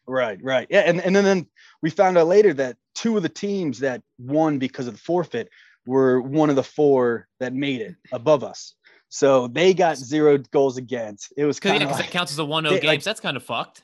[0.06, 0.68] Right, right.
[0.70, 0.80] Yeah.
[0.80, 1.46] And, and then, then
[1.82, 5.48] we found out later that two of the teams that won because of the forfeit
[5.84, 8.74] were one of the four that made it above us.
[9.08, 11.32] So they got zero goals against.
[11.36, 12.86] It was kind of yeah, like, that counts as a 1 0 game.
[12.86, 13.82] Like, that's kind of fucked.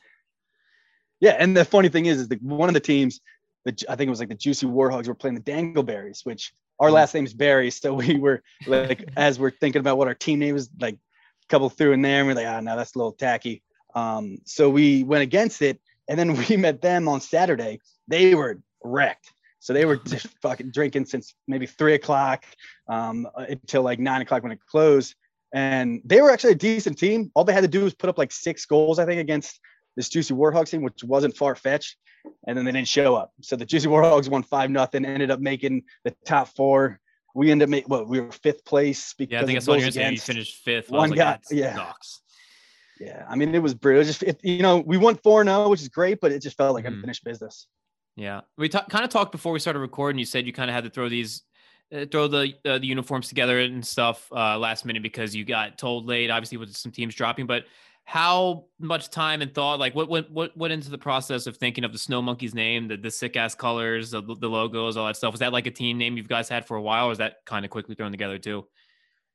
[1.20, 1.36] Yeah.
[1.38, 3.20] And the funny thing is, is that one of the teams
[3.64, 6.88] the I think it was like the Juicy Warhogs were playing the Dangleberries, which our
[6.88, 6.92] mm.
[6.92, 7.70] last name is Barry.
[7.70, 11.48] So we were like, as we're thinking about what our team name was, like a
[11.48, 13.62] couple through in there, and we're like, ah, oh, no, that's a little tacky.
[13.94, 17.80] Um, so we went against it, and then we met them on Saturday.
[18.08, 19.32] They were wrecked.
[19.60, 22.44] So they were just fucking drinking since maybe three o'clock
[22.88, 25.14] um, until like nine o'clock when it closed.
[25.54, 27.30] And they were actually a decent team.
[27.34, 29.60] All they had to do was put up like six goals, I think, against
[29.96, 31.96] this Juicy Warhogs team, which wasn't far fetched
[32.46, 33.32] and then they didn't show up.
[33.40, 37.00] So the Juicy Warhogs won five nothing, ended up making the top four.
[37.34, 39.80] We ended up making what we were fifth place because yeah, I think that's what
[39.80, 40.12] you're saying.
[40.12, 40.90] You finished fifth.
[40.90, 41.74] One like, guy, yeah.
[41.74, 42.22] Sucks.
[43.00, 44.02] Yeah, I mean it was brutal.
[44.02, 46.56] It just it, you know we won four 0 which is great, but it just
[46.56, 46.88] felt like mm.
[46.88, 47.66] unfinished business.
[48.16, 50.18] Yeah, we t- kind of talked before we started recording.
[50.18, 51.42] You said you kind of had to throw these,
[51.92, 55.78] uh, throw the uh, the uniforms together and stuff uh, last minute because you got
[55.78, 56.30] told late.
[56.30, 57.64] Obviously, with some teams dropping, but
[58.04, 61.84] how much time and thought like what what what went into the process of thinking
[61.84, 65.16] of the snow monkeys name the, the sick ass colors the, the logos all that
[65.16, 67.18] stuff was that like a team name you've guys had for a while or is
[67.18, 68.66] that kind of quickly thrown together too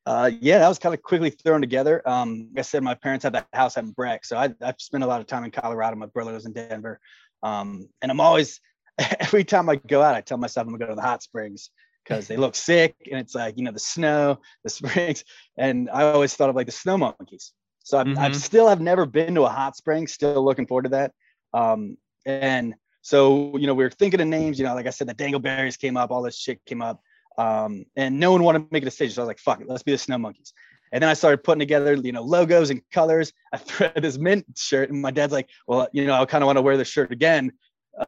[0.08, 2.02] uh, yeah, that was kind of quickly thrown together.
[2.08, 4.80] Um, like I said, my parents had that house out in Breck, so I, I've
[4.80, 5.98] spent a lot of time in Colorado.
[5.98, 7.02] My brother lives in Denver,
[7.44, 8.62] um, and I'm always
[9.20, 11.72] every time I go out, I tell myself I'm gonna go to the hot springs
[12.06, 15.26] because they look sick, and it's like you know the snow, the springs,
[15.58, 17.52] and I always thought of like the snow monkeys.
[17.88, 18.20] So I've, mm-hmm.
[18.20, 20.08] I've still have never been to a hot spring.
[20.08, 21.14] Still looking forward to that.
[21.54, 24.60] Um, and so you know we were thinking of names.
[24.60, 27.02] You know, like I said, the Dangleberries came up, all this shit came up,
[27.38, 29.16] um, and no one wanted to make a decision.
[29.16, 30.52] So I was like, "Fuck it, let's be the Snow Monkeys."
[30.92, 33.32] And then I started putting together, you know, logos and colors.
[33.54, 36.48] I thread this mint shirt, and my dad's like, "Well, you know, I kind of
[36.48, 37.54] want to wear this shirt again."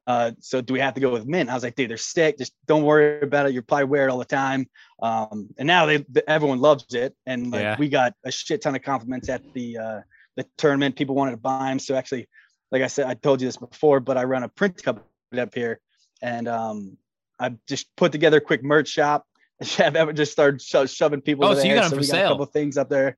[0.05, 1.49] Uh, so do we have to go with mint?
[1.49, 2.37] I was like, dude, they're sick.
[2.37, 3.53] Just don't worry about it.
[3.53, 4.67] You'll probably wear it all the time.
[5.01, 7.15] Um, and now they, everyone loves it.
[7.25, 7.75] And like, yeah.
[7.79, 10.01] we got a shit ton of compliments at the, uh,
[10.35, 10.95] the tournament.
[10.95, 11.79] People wanted to buy them.
[11.79, 12.27] So actually,
[12.71, 15.05] like I said, I told you this before, but I run a print company
[15.37, 15.79] up here
[16.21, 16.97] and, um,
[17.39, 19.25] I just put together a quick merch shop.
[19.79, 21.45] I've ever just started sho- shoving people.
[21.45, 22.27] Oh, so you got them so for sale.
[22.27, 23.17] a couple things up there.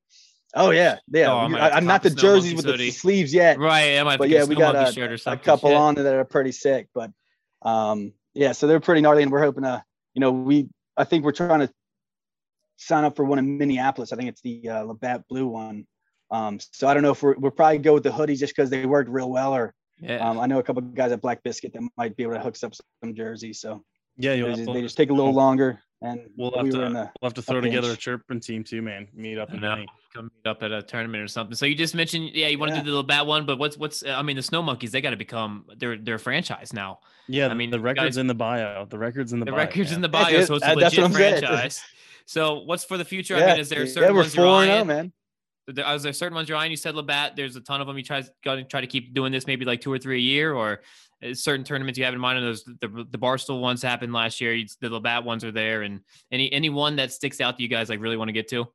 [0.54, 1.32] Oh yeah, yeah.
[1.32, 3.58] Oh, I am not the jerseys with the sleeves yet.
[3.58, 3.98] Right.
[3.98, 5.78] I but yeah, we got a, a couple shit.
[5.78, 6.88] on that are pretty sick.
[6.94, 7.12] But
[7.62, 9.84] um, yeah, so they're pretty gnarly, and we're hoping to,
[10.14, 11.72] you know, we I think we're trying to
[12.78, 14.12] sign up for one in Minneapolis.
[14.12, 15.88] I think it's the uh, Labatt Blue one.
[16.32, 18.70] Um, so I don't know if we're we'll probably go with the hoodies just because
[18.70, 20.18] they worked real well, or yeah.
[20.18, 22.40] um, I know a couple of guys at Black Biscuit that might be able to
[22.40, 23.62] hook us up some jerseys.
[23.62, 23.84] So
[24.18, 25.82] yeah, they just, they just take a little longer.
[26.04, 28.82] And we'll have we to the, we'll have to throw together a chirping team too,
[28.82, 29.08] man.
[29.14, 29.62] Meet up and
[30.14, 31.56] come meet up at a tournament or something.
[31.56, 34.04] So you just mentioned, yeah, you want to do the Labatt one, but what's what's?
[34.04, 37.00] I mean, the Snow Monkeys, they got to become they're they're a franchise now.
[37.28, 38.86] Yeah, I mean, the records guys, in the bio.
[38.86, 40.44] The records in the, the bio, records in the bio.
[40.44, 41.84] so it's a legit franchise.
[42.26, 43.38] So what's for the future?
[43.38, 44.72] Yeah, I mean, is there certain yeah, we're ones you're eyeing?
[44.72, 45.14] Oh, man.
[45.68, 46.72] Is there certain ones you're eyeing?
[46.72, 47.36] You said Labatt.
[47.36, 47.98] There's a ton of them.
[47.98, 50.54] You try to try to keep doing this, maybe like two or three a year,
[50.54, 50.82] or
[51.24, 52.40] uh, certain tournaments you have in mind?
[52.40, 54.64] And those the the Barstool ones happened last year.
[54.80, 57.90] The Labatt ones are there, and any any one that sticks out that you guys
[57.90, 58.68] like really want to get to?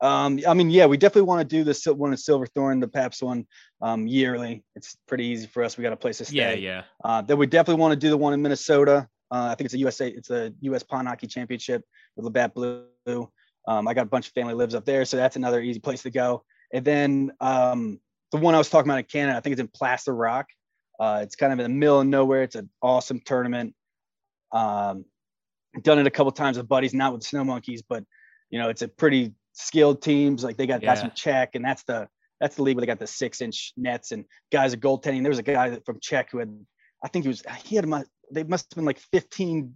[0.00, 3.22] Um, I mean, yeah, we definitely want to do the one in Silverthorne, the Paps
[3.22, 3.46] one,
[3.82, 4.62] um, yearly.
[4.76, 5.76] It's pretty easy for us.
[5.76, 6.34] We got a place to stay.
[6.36, 6.82] Yeah, yeah.
[7.04, 9.08] Uh, then we definitely want to do the one in Minnesota.
[9.30, 10.82] Uh, I think it's a USA, it's a U.S.
[10.82, 11.84] Pond Hockey Championship
[12.16, 12.86] with Labatt Blue.
[13.68, 16.02] Um, I got a bunch of family lives up there, so that's another easy place
[16.02, 16.42] to go.
[16.72, 18.00] And then um,
[18.32, 20.46] the one I was talking about in Canada, I think it's in Plaster Rock.
[20.98, 22.42] Uh, it's kind of in the middle of nowhere.
[22.42, 23.74] It's an awesome tournament.
[24.52, 25.04] Um,
[25.82, 28.04] done it a couple times with buddies, not with the Snow Monkeys, but
[28.50, 30.42] you know, it's a pretty skilled teams.
[30.42, 30.94] Like they got yeah.
[30.94, 32.08] guys from Czech, and that's the
[32.40, 35.22] that's the league where they got the six inch nets and guys are goaltending.
[35.22, 36.58] There was a guy from Czech who had
[37.04, 39.74] I think he was he had my they must have been like 15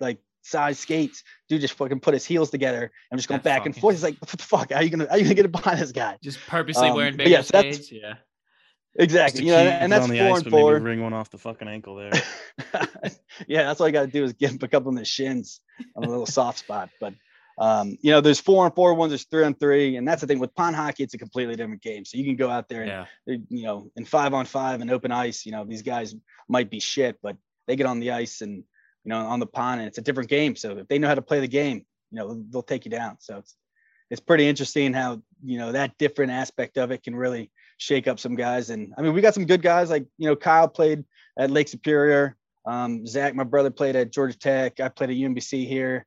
[0.00, 1.22] like size skates.
[1.48, 3.94] Dude just fucking put his heels together and just going That back and forth.
[3.96, 4.72] He's like, what the fuck?
[4.72, 6.16] How you gonna how you gonna get behind this guy?
[6.22, 7.92] Just purposely Um, wearing but bigger yes, that's- skates.
[7.92, 8.14] Yeah.
[8.98, 9.44] Exactly.
[9.44, 10.78] You know, and that's on the four ice, and but maybe four.
[10.80, 12.12] ring one off the fucking ankle there.
[13.46, 15.60] yeah, that's all you got to do is give him a couple in the shins
[15.94, 16.88] on a little soft spot.
[16.98, 17.12] But
[17.58, 20.26] um, you know, there's four and four ones, there's three on three, and that's the
[20.26, 21.02] thing with pond hockey.
[21.04, 22.04] It's a completely different game.
[22.06, 23.36] So you can go out there and Yeah.
[23.50, 26.14] you know, in five on five and open ice, you know, these guys
[26.48, 28.64] might be shit, but they get on the ice and
[29.06, 30.56] you know on the pond, and it's a different game.
[30.56, 33.16] So if they know how to play the game, you know, they'll take you down.
[33.20, 33.56] So it's
[34.10, 38.18] it's pretty interesting how you know that different aspect of it can really shake up
[38.18, 38.70] some guys.
[38.70, 41.04] And I mean, we got some good guys like you know Kyle played
[41.38, 42.36] at Lake Superior.
[42.66, 44.80] Um, Zach, my brother, played at Georgia Tech.
[44.80, 46.04] I played at UMBC here.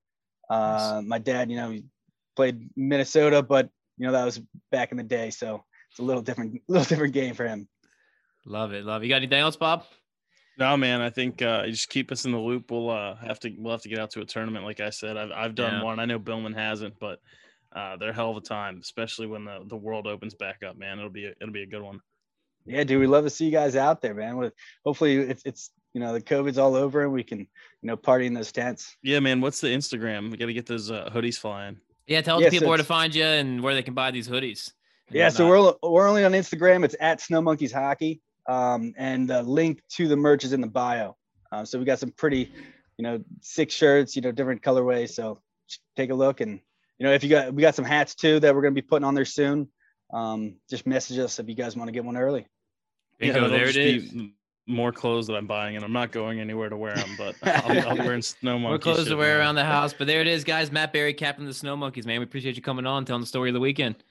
[0.49, 1.79] Uh, my dad, you know,
[2.35, 6.21] played Minnesota, but you know that was back in the day, so it's a little
[6.21, 7.69] different, little different game for him.
[8.45, 8.83] Love it.
[8.83, 9.05] Love it.
[9.05, 9.85] You got anything else, Bob?
[10.59, 10.99] No, man.
[10.99, 12.69] I think uh, you just keep us in the loop.
[12.69, 14.65] We'll uh, have to we'll have to get out to a tournament.
[14.65, 15.83] Like I said, I've I've done Yeah.
[15.83, 15.99] one.
[15.99, 17.19] I know Billman hasn't, but
[17.73, 20.75] uh, they're a hell of a time, especially when the, the world opens back up.
[20.77, 22.01] Man, it'll be a, it'll be a good one.
[22.65, 24.35] Yeah, dude, we love to see you guys out there, man.
[24.37, 27.47] With hopefully it's it's you know the COVID's all over and we can you
[27.83, 28.97] know party in those tents.
[29.01, 29.39] Yeah, man.
[29.39, 30.29] What's the Instagram?
[30.29, 31.77] We got to get those uh, hoodies flying.
[32.05, 32.21] Yeah.
[32.21, 34.27] Tell Yeah, the people so where to find you and where they can buy these
[34.27, 34.71] hoodies.
[35.07, 36.83] and Yeah, so we're we're only on Instagram.
[36.83, 40.67] It's at Snow Monkeys Hockey, um, and the link to the merch is in the
[40.67, 41.15] bio.
[41.51, 42.51] Um, so we got some pretty,
[42.97, 45.09] you know, six shirts, you know, different colorways.
[45.11, 45.41] So
[45.95, 46.59] take a look, and
[46.99, 49.05] you know, if you got we got some hats too that we're gonna be putting
[49.05, 49.67] on there soon.
[50.11, 52.47] Um, just message us if you guys want to get one early.
[53.19, 54.11] Bingo, that'll there it just be is.
[54.13, 54.33] m-
[54.65, 57.09] More clothes that I'm buying, and I'm not going anywhere to wear them.
[57.15, 58.69] But I'll be, I'll be wearing snow monkey.
[58.69, 59.39] More clothes shit, to wear man.
[59.39, 59.93] around the house.
[59.93, 60.71] But there it is, guys.
[60.71, 62.19] Matt Barry, captain of the Snow Monkeys, man.
[62.19, 64.03] We appreciate you coming on, telling the story of the weekend.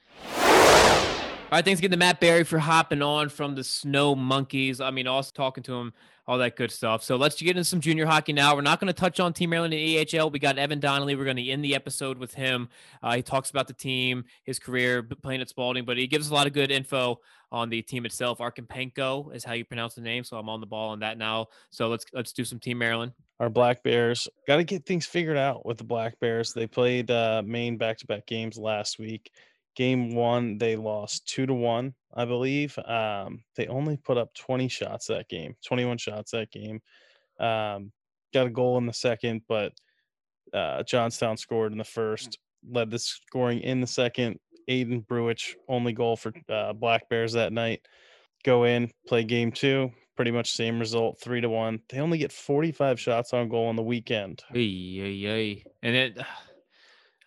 [1.51, 4.79] All right, thanks again to Matt Barry for hopping on from the Snow Monkeys.
[4.79, 5.93] I mean, also talking to him,
[6.27, 7.01] all that good stuff.
[7.01, 8.53] So let's get into some junior hockey now.
[8.53, 10.31] We're not going to touch on Team Maryland and EHL.
[10.31, 11.15] We got Evan Donnelly.
[11.15, 12.69] We're going to end the episode with him.
[13.01, 16.33] Uh, he talks about the team, his career playing at Spalding, but he gives a
[16.35, 17.19] lot of good info
[17.51, 18.37] on the team itself.
[18.37, 21.47] Arkampenko is how you pronounce the name, so I'm on the ball on that now.
[21.71, 23.13] So let's let's do some Team Maryland.
[23.39, 26.53] our Black Bears got to get things figured out with the Black Bears.
[26.53, 29.31] They played uh, Maine back-to-back games last week.
[29.75, 32.77] Game one, they lost two to one, I believe.
[32.79, 36.81] Um, they only put up 20 shots that game, 21 shots that game.
[37.39, 37.91] Um,
[38.33, 39.73] got a goal in the second, but
[40.53, 44.39] uh, Johnstown scored in the first, led the scoring in the second.
[44.69, 47.81] Aiden brewich only goal for uh, Black Bears that night.
[48.45, 51.79] Go in, play game two, pretty much same result, three to one.
[51.89, 54.43] They only get 45 shots on goal on the weekend.
[54.53, 55.63] Ay, ay, ay.
[55.81, 56.19] And it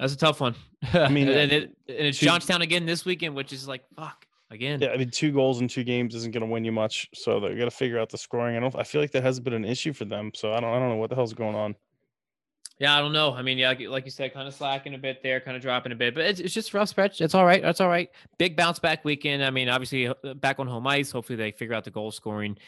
[0.03, 0.55] that's a tough one.
[0.93, 4.27] I mean, and, it, and it's two- Johnstown again this weekend, which is like fuck
[4.51, 4.81] again.
[4.81, 7.39] Yeah, I mean, two goals in two games isn't going to win you much, so
[7.41, 8.57] they got to figure out the scoring.
[8.57, 8.75] I don't.
[8.77, 10.71] I feel like that hasn't been an issue for them, so I don't.
[10.75, 11.75] I don't know what the hell's going on.
[12.79, 13.33] Yeah, I don't know.
[13.33, 15.93] I mean, yeah, like- you said, kind of slacking a bit there, kind of dropping
[15.93, 17.21] a bit, but it's, it's just rough stretch.
[17.21, 17.63] It's all right.
[17.63, 18.11] That's all right.
[18.39, 19.45] Big bounce back weekend.
[19.45, 21.13] I mean, obviously uh, back on home ice.
[21.13, 22.59] Hopefully they figure out the goal scoring,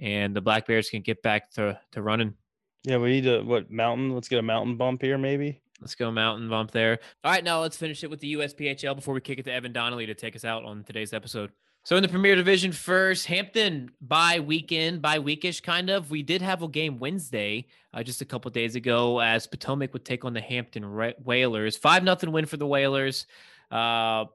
[0.00, 2.34] and the Black Bears can get back to to running.
[2.82, 4.12] Yeah, we need to what mountain?
[4.14, 5.60] Let's get a mountain bump here, maybe.
[5.80, 6.98] Let's go mountain bump there.
[7.24, 9.72] All right, now let's finish it with the USPHL before we kick it to Evan
[9.72, 11.50] Donnelly to take us out on today's episode.
[11.82, 16.10] So in the Premier Division first, Hampton bye weekend, bye weekish kind of.
[16.10, 20.04] We did have a game Wednesday, uh, just a couple days ago, as Potomac would
[20.04, 21.78] take on the Hampton Ra- Whalers.
[21.78, 23.26] Five nothing win for the Whalers.
[23.70, 24.26] Uh,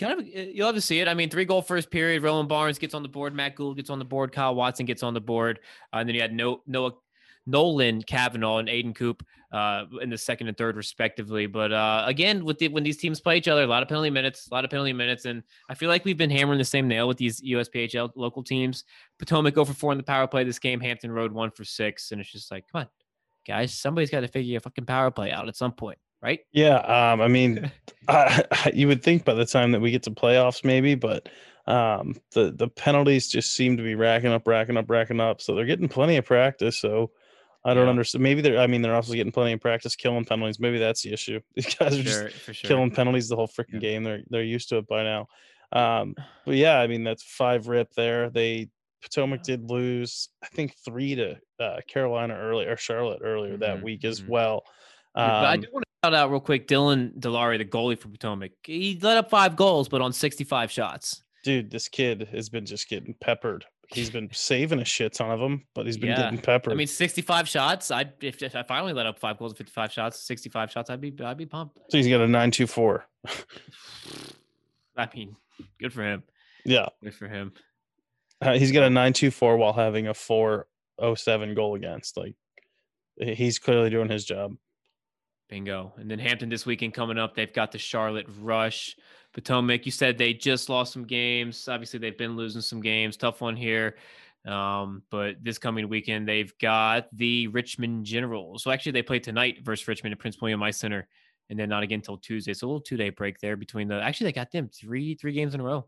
[0.00, 1.08] kind of, you'll have to see it.
[1.08, 2.22] I mean, three goal first period.
[2.22, 3.34] Roland Barnes gets on the board.
[3.34, 4.32] Matt Gould gets on the board.
[4.32, 5.60] Kyle Watson gets on the board.
[5.92, 6.92] Uh, and then you had no, Noah
[7.46, 11.46] Nolan Kavanaugh and Aiden Coop uh, in the second and third, respectively.
[11.46, 14.10] But uh, again, with the, when these teams play each other, a lot of penalty
[14.10, 16.88] minutes, a lot of penalty minutes, and I feel like we've been hammering the same
[16.88, 18.84] nail with these USPHL local teams.
[19.18, 20.80] Potomac go for four in the power play this game.
[20.80, 22.88] Hampton Road one for six, and it's just like, come on,
[23.46, 26.40] guys, somebody's got to figure your fucking power play out at some point, right?
[26.52, 27.70] Yeah, um, I mean,
[28.08, 31.28] I, you would think by the time that we get to playoffs, maybe, but
[31.66, 35.40] um, the the penalties just seem to be racking up, racking up, racking up.
[35.40, 36.78] So they're getting plenty of practice.
[36.78, 37.10] So
[37.64, 37.90] I don't Yeah.
[37.90, 38.22] understand.
[38.22, 38.58] Maybe they're.
[38.58, 40.58] I mean, they're also getting plenty of practice killing penalties.
[40.58, 41.40] Maybe that's the issue.
[41.54, 42.68] These guys are Sure, for sure.
[42.68, 43.78] killing penalties the whole freaking Yeah.
[43.80, 44.02] game.
[44.04, 45.28] They're they're used to it by now.
[45.72, 48.30] Um, but yeah, I mean that's five rip there.
[48.30, 48.68] They
[49.00, 53.82] Potomac did lose, I think three to uh, Carolina earlier or Charlotte earlier that Mhm,
[53.82, 54.28] week as mhm.
[54.28, 54.64] well.
[55.16, 57.98] Yeah, but I Um, do want to shout out real quick Dylan Delari, the goalie
[57.98, 58.52] for Potomac.
[58.64, 61.22] He let up five goals, but on 65 shots.
[61.44, 63.64] dude, this kid has been just getting peppered.
[63.92, 66.16] He's been saving a shit ton of them, but he's been Yeah.
[66.22, 66.72] getting peppered.
[66.72, 67.90] I mean, 65 shots.
[67.90, 71.00] I if, if I only let up five goals, and 55 shots, 65 shots, I'd
[71.00, 71.78] be I'd be pumped.
[71.90, 73.06] so he's got a nine two four.
[74.96, 75.36] I mean,
[75.80, 76.22] good for him.
[76.64, 77.52] Yeah, Good for him.
[78.40, 82.16] uh, he's got a nine two four while having a 407 goal against.
[82.16, 82.34] Like
[83.20, 84.54] he's clearly doing his job.
[85.48, 85.92] Bingo.
[85.98, 88.96] And then Hampton this weekend coming up, they've got the Charlotte Rush.
[89.32, 91.68] Potomac, you said they just lost some games.
[91.68, 93.16] Obviously, they've been losing some games.
[93.16, 93.96] Tough one here.
[94.46, 98.62] Um, but this coming weekend, they've got the Richmond Generals.
[98.62, 101.08] So actually, they play tonight versus Richmond at Prince William Ice Center,
[101.48, 102.52] and then not again until Tuesday.
[102.52, 104.02] So a little two day break there between the.
[104.02, 105.86] Actually, they got them three three games in a row.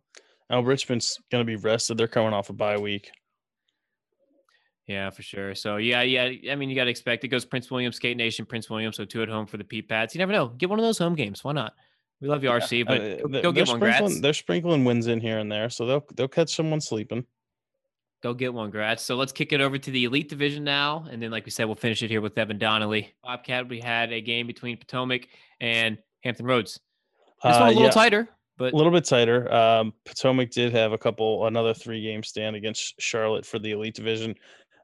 [0.49, 1.99] Now Richmond's going to be rested.
[1.99, 3.11] They're coming off a bye week.
[4.87, 5.55] Yeah, for sure.
[5.55, 6.53] So yeah, yeah.
[6.53, 8.93] I mean, you got to expect it goes Prince William, Skate Nation, Prince William.
[8.93, 10.15] So two at home for the Pete Pats.
[10.15, 10.49] You never know.
[10.49, 11.43] Get one of those home games.
[11.43, 11.73] Why not?
[12.25, 13.97] We love you, RC, but Uh, go, they're- go get one, grats.
[13.97, 17.27] sprinkling- They're sprinkling wins in here and there, so they'll they'll catch someone sleeping.
[18.23, 19.01] Go get one, grats.
[19.01, 21.05] So let's kick it over to the elite division now.
[21.11, 23.13] And then, like we said, we'll finish it here with Evan Donnelly.
[23.23, 25.29] Bobcat, we had a game between Potomac
[25.61, 26.81] and Hampton Roads.
[27.43, 29.53] This Uh, one a little yeah, tighter, but a little bit tighter.
[29.53, 33.97] Um, Potomac did have a couple another three game stand against Charlotte for the elite
[33.97, 34.35] division.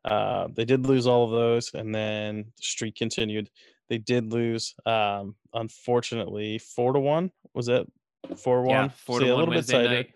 [0.05, 3.48] Uh, they did lose all of those, and then the streak continued.
[3.90, 7.31] They did lose, um, unfortunately, four to one.
[7.55, 7.87] Was it
[8.37, 8.70] four one?
[8.70, 10.07] yeah, four So, to yeah, one Wednesday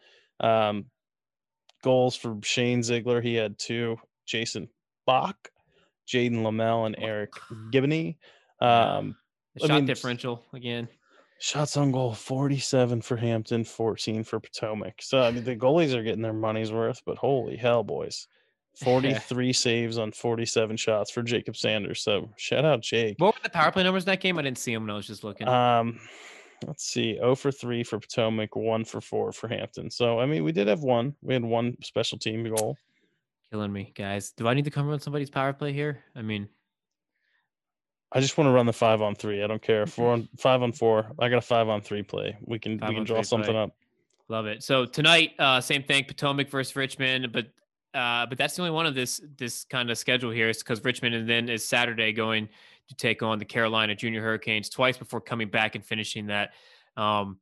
[0.41, 0.69] night.
[0.69, 0.87] Um,
[1.83, 3.21] goals for Shane Ziegler.
[3.21, 3.99] He had two.
[4.27, 4.69] Jason
[5.07, 5.51] Bach,
[6.09, 7.33] Jaden Lamel, and Eric
[7.71, 8.17] Gibney.
[8.61, 9.17] Um,
[9.55, 10.89] The I shot mean, differential again.
[11.41, 15.03] shots on goal 47 for Hampton, 14 for Potomac.
[15.03, 18.27] So I mean the goalies are getting their money's worth, but holy hell, boys.
[18.77, 22.03] 43 saves on 47 shots for Jacob Sanders.
[22.03, 23.17] So shout out Jake.
[23.19, 24.39] What were the power play numbers in that game?
[24.39, 25.47] I didn't see them when I was just looking.
[25.49, 26.01] Um
[26.67, 27.15] let's see.
[27.15, 29.91] 0 for 3 for Potomac, 1 for 4 for Hampton.
[29.91, 31.15] So I mean we did have one.
[31.23, 32.77] We had one special team goal.
[33.51, 34.33] Killing me, guys.
[34.33, 36.03] Do I need to come run somebody's power play here?
[36.17, 36.49] I mean,
[38.11, 39.43] I just want to run the 5 on 3.
[39.43, 39.87] I don't care.
[39.87, 41.13] 4 on 5 on 4.
[41.19, 42.37] I got a 5 on 3 play.
[42.41, 43.63] We can Five we can draw something play.
[43.63, 43.77] up.
[44.29, 44.63] Love it.
[44.63, 47.47] So tonight, uh, same thing, Potomac versus Richmond, but
[47.95, 50.83] uh, but that's the only one of this this kind of schedule here is because
[50.85, 52.49] Richmond and then is Saturday going
[52.89, 56.51] to take on the Carolina Junior Hurricanes twice before coming back and finishing that
[56.97, 57.39] um,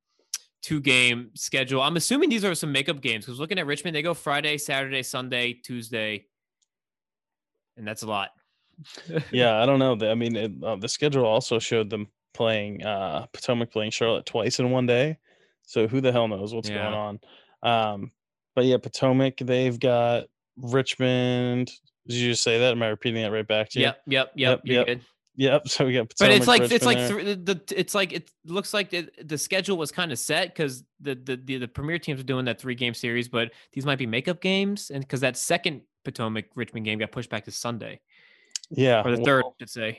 [0.60, 1.82] two game schedule.
[1.82, 5.02] I'm assuming these are some makeup games because looking at Richmond, they go Friday, Saturday,
[5.02, 6.26] Sunday, Tuesday,
[7.76, 8.30] and that's a lot.
[9.30, 9.98] yeah, I don't know.
[10.10, 14.58] I mean, it, uh, the schedule also showed them playing uh, Potomac playing Charlotte twice
[14.58, 15.18] in one day.
[15.64, 16.90] So who the hell knows what's Yeah.
[16.90, 17.20] going on?
[17.62, 18.12] Um,
[18.54, 21.70] but yeah, Potomac they've got Richmond.
[22.06, 22.72] Did you just say that?
[22.72, 23.86] Am I repeating that right back to you?
[23.86, 24.50] Yep, yep, yep.
[24.50, 24.86] Yep, you're yep.
[24.86, 25.00] good.
[25.36, 25.68] Yep.
[25.68, 28.74] So we got But it's like it's like thr- the, the it's like it looks
[28.74, 32.20] like the, the schedule was kind of set because the, the the the premier teams
[32.20, 35.36] are doing that three game series, but these might be makeup games, and because that
[35.36, 38.00] second Potomac Richmond game got pushed back to Sunday
[38.70, 39.02] yeah.
[39.04, 39.98] or the well- third, I should say.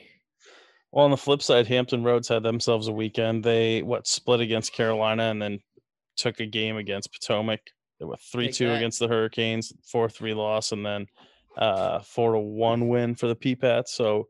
[0.92, 3.42] Well, on the flip side, Hampton Roads had themselves a weekend.
[3.42, 5.58] They what split against Carolina and then
[6.16, 7.58] took a game against Potomac.
[7.98, 8.76] They were three two that.
[8.76, 11.06] against the Hurricanes, four three loss, and then
[11.56, 13.88] uh four to one win for the Peapats.
[13.88, 14.28] So,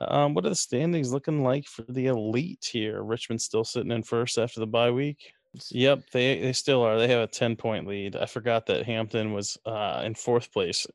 [0.00, 3.02] um, what are the standings looking like for the elite here?
[3.02, 5.32] Richmond still sitting in first after the bye week.
[5.70, 6.98] Yep, they they still are.
[6.98, 8.16] They have a ten point lead.
[8.16, 10.86] I forgot that Hampton was uh, in fourth place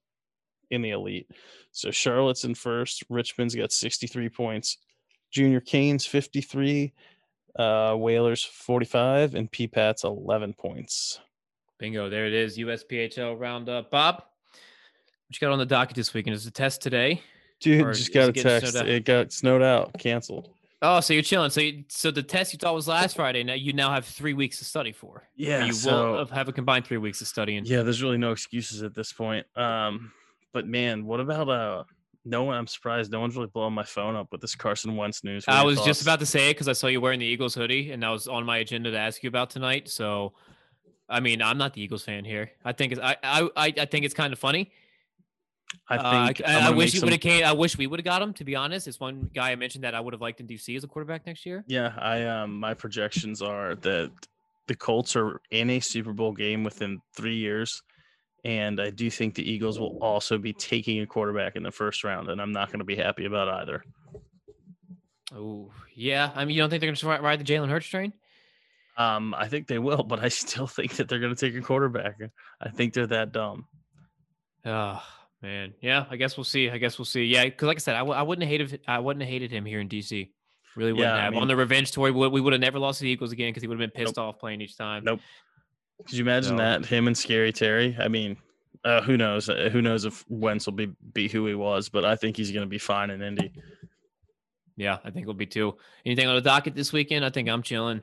[0.72, 1.30] in the elite.
[1.72, 3.04] So Charlotte's in first.
[3.10, 4.78] Richmond's got sixty three points.
[5.36, 6.94] Junior Canes 53,
[7.60, 11.20] uh, Whalers 45, and P Pats 11 points.
[11.78, 12.58] Bingo, there it is.
[12.58, 13.92] USPHL roundup.
[13.92, 14.24] Bob, what
[15.30, 16.36] you got on the docket this weekend?
[16.36, 17.22] Is the test today?
[17.60, 18.76] Dude, just got a getting text.
[18.76, 20.50] It got snowed out, canceled.
[20.82, 21.50] Oh, so you're chilling.
[21.50, 23.44] So you, so the test you thought was last Friday.
[23.44, 25.28] Now you now have three weeks to study for.
[25.36, 27.56] Yeah, you will have- have a combined three weeks to study.
[27.58, 29.48] And yeah, there's really no excuses at this point.
[29.58, 30.12] Um,
[30.54, 31.84] but man, what about uh?
[32.28, 32.58] No one.
[32.58, 33.12] I'm surprised.
[33.12, 35.46] No one's really blowing my phone up with this Carson Wentz news.
[35.46, 37.26] What I your was just about to say it because I saw you wearing the
[37.26, 39.90] Eagles hoodie, and that was on my agenda to ask you about tonight.
[39.90, 40.34] So,
[41.08, 42.52] I mean, I'm not the Eagles fan here.
[42.64, 44.72] I think it's I I I I think it's kind of funny.
[45.90, 47.44] I Uh, think I, I'm I wish you some- would have came.
[47.46, 48.34] I wish we would have got him.
[48.34, 50.76] To be honest, it's one guy I mentioned that I would have liked in DC
[50.76, 51.64] as a quarterback next year.
[51.68, 54.12] Yeah, I um my projections are that
[54.68, 57.82] the Colts are in a Super Bowl game within three years.
[58.44, 62.04] And I do think the Eagles will also be taking a quarterback in the first
[62.04, 63.84] round, and I'm not going to be happy about either.
[65.36, 68.14] Oh yeah, I mean, you don't think they're going to ride the Jalen Hurts train?
[68.98, 71.66] Um, I think they will, but I still think that they're going to take a
[71.66, 72.18] quarterback.
[72.62, 73.66] I think they're that dumb.
[74.66, 75.02] Oh
[75.42, 76.06] man, yeah.
[76.10, 76.70] I guess we'll see.
[76.70, 77.26] I guess we'll see.
[77.26, 79.52] Yeah, because like I said, I, w- I wouldn't have hated I wouldn't have hated
[79.52, 80.30] him here in DC.
[80.76, 82.04] Really wouldn't Yeah, I have on the revenge tour.
[82.06, 83.94] We, would- we would have never lost to the Eagles again because he would have
[83.94, 85.04] been pissed off playing each time.
[85.04, 85.20] Nope.
[86.06, 87.96] Could you imagine So- that him and Scary Terry?
[88.00, 88.38] I mean,
[88.84, 89.50] uh, who knows?
[89.50, 91.90] Uh, Who knows if Wentz will be be who he was?
[91.90, 93.52] But I think he's going to be fine in Indy.
[94.78, 95.78] Yeah, I think it'll be too.
[96.06, 97.24] Anything on the docket this weekend?
[97.24, 98.02] I think I'm chilling.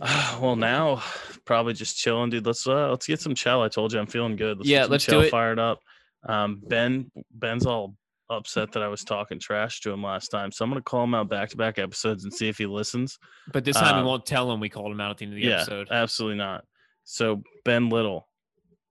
[0.40, 1.02] well, now
[1.44, 2.46] probably just chilling, dude.
[2.46, 3.62] Let's uh, let's get some chow.
[3.62, 4.58] I told you I'm feeling good.
[4.58, 5.30] Let's Yeah, get let's do it.
[5.30, 5.80] fired up.
[6.28, 7.96] Um, Ben Ben's all
[8.28, 10.52] upset that I was talking trash to him last time.
[10.52, 13.18] So I'm gonna call him out back to back episodes and see if he listens.
[13.52, 15.34] But this time Um, we won't tell him we called him out at the end
[15.34, 15.88] of the yeah, episode.
[15.90, 16.64] absolutely not.
[17.04, 18.28] So Ben Little,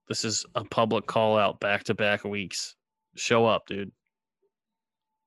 [0.10, 2.76] this is a public call out back to back weeks.
[3.16, 3.92] Show up, dude.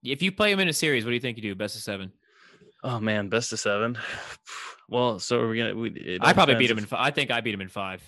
[0.05, 1.55] If you play him in a series, what do you think you do?
[1.55, 2.13] Best of seven.
[2.83, 3.99] Oh man, best of seven.
[4.89, 5.75] Well, so are we gonna?
[5.75, 6.85] We, I probably beat him in.
[6.85, 7.01] Five.
[7.01, 8.03] I think I beat him in five.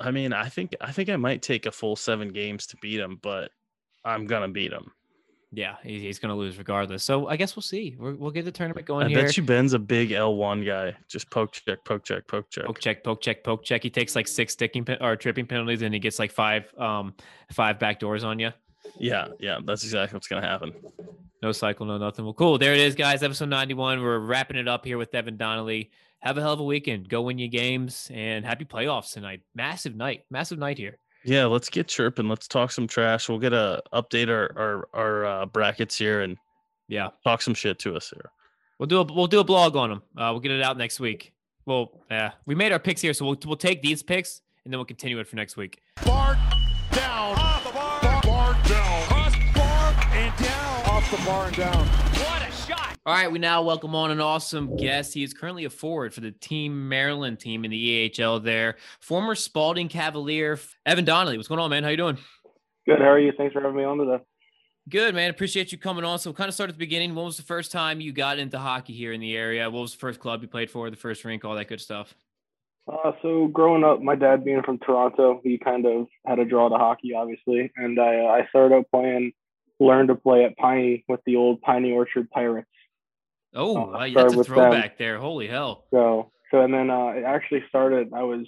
[0.00, 2.98] I mean, I think I think I might take a full seven games to beat
[2.98, 3.52] him, but
[4.04, 4.90] I'm gonna beat him.
[5.52, 7.02] Yeah, he- he's going to lose regardless.
[7.04, 7.96] So I guess we'll see.
[7.98, 9.22] We're, we'll get the tournament going I here.
[9.22, 10.96] bet you Ben's a big L1 guy.
[11.08, 12.64] Just poke check, poke check, poke check.
[12.66, 13.82] Poke check, poke check, poke check.
[13.82, 17.14] He takes like six sticking pen- or tripping penalties, and he gets like five, um,
[17.52, 18.50] five back doors on you.
[18.98, 20.72] Yeah, yeah, that's exactly what's gonna happen.
[21.42, 22.24] No cycle, no nothing.
[22.24, 22.58] Well, cool.
[22.58, 23.22] There it is, guys.
[23.22, 24.02] Episode 91.
[24.02, 25.90] We're wrapping it up here with Evan Donnelly.
[26.20, 27.08] Have a hell of a weekend.
[27.08, 29.40] Go win your games and happy playoffs tonight.
[29.54, 30.24] Massive night.
[30.30, 30.98] Massive night here.
[31.24, 32.28] Yeah, let's get chirping.
[32.28, 33.28] Let's talk some trash.
[33.28, 36.36] We'll get a update our our, our uh, brackets here and
[36.88, 37.08] Yeah.
[37.24, 38.30] talk some shit to us here.
[38.78, 40.02] We'll do a we'll do a blog on them.
[40.16, 41.32] Uh, we'll get it out next week.
[41.64, 44.78] Well, yeah, we made our picks here, so we'll we'll take these picks and then
[44.78, 45.80] we'll continue it for next week.
[46.04, 46.36] Bart
[46.92, 47.49] down.
[51.10, 51.88] Off the bar and down.
[53.04, 55.12] All right, we now welcome on an awesome guest.
[55.12, 58.44] He is currently a forward for the Team Maryland team in the EHL.
[58.44, 60.56] There, former Spalding Cavalier
[60.86, 61.36] Evan Donnelly.
[61.36, 61.82] What's going on, man?
[61.82, 62.18] How you doing?
[62.86, 63.00] Good.
[63.00, 63.32] How are you?
[63.36, 64.22] Thanks for having me on today.
[64.88, 65.30] Good, man.
[65.30, 66.20] Appreciate you coming on.
[66.20, 67.14] So, kind of start at the beginning.
[67.16, 69.68] When was the first time you got into hockey here in the area?
[69.68, 70.90] What was the first club you played for?
[70.90, 72.14] The first rink, all that good stuff.
[72.86, 76.68] Uh, so growing up, my dad being from Toronto, he kind of had a draw
[76.68, 79.32] to hockey, obviously, and I I started out playing,
[79.80, 82.68] learned to play at Piney with the old Piney Orchard Pirates.
[83.54, 84.56] Oh, Uh, started that's a with them.
[84.56, 85.18] throwback there.
[85.18, 85.84] Holy hell!
[85.90, 88.12] So so and then uh, it actually started.
[88.14, 88.46] I was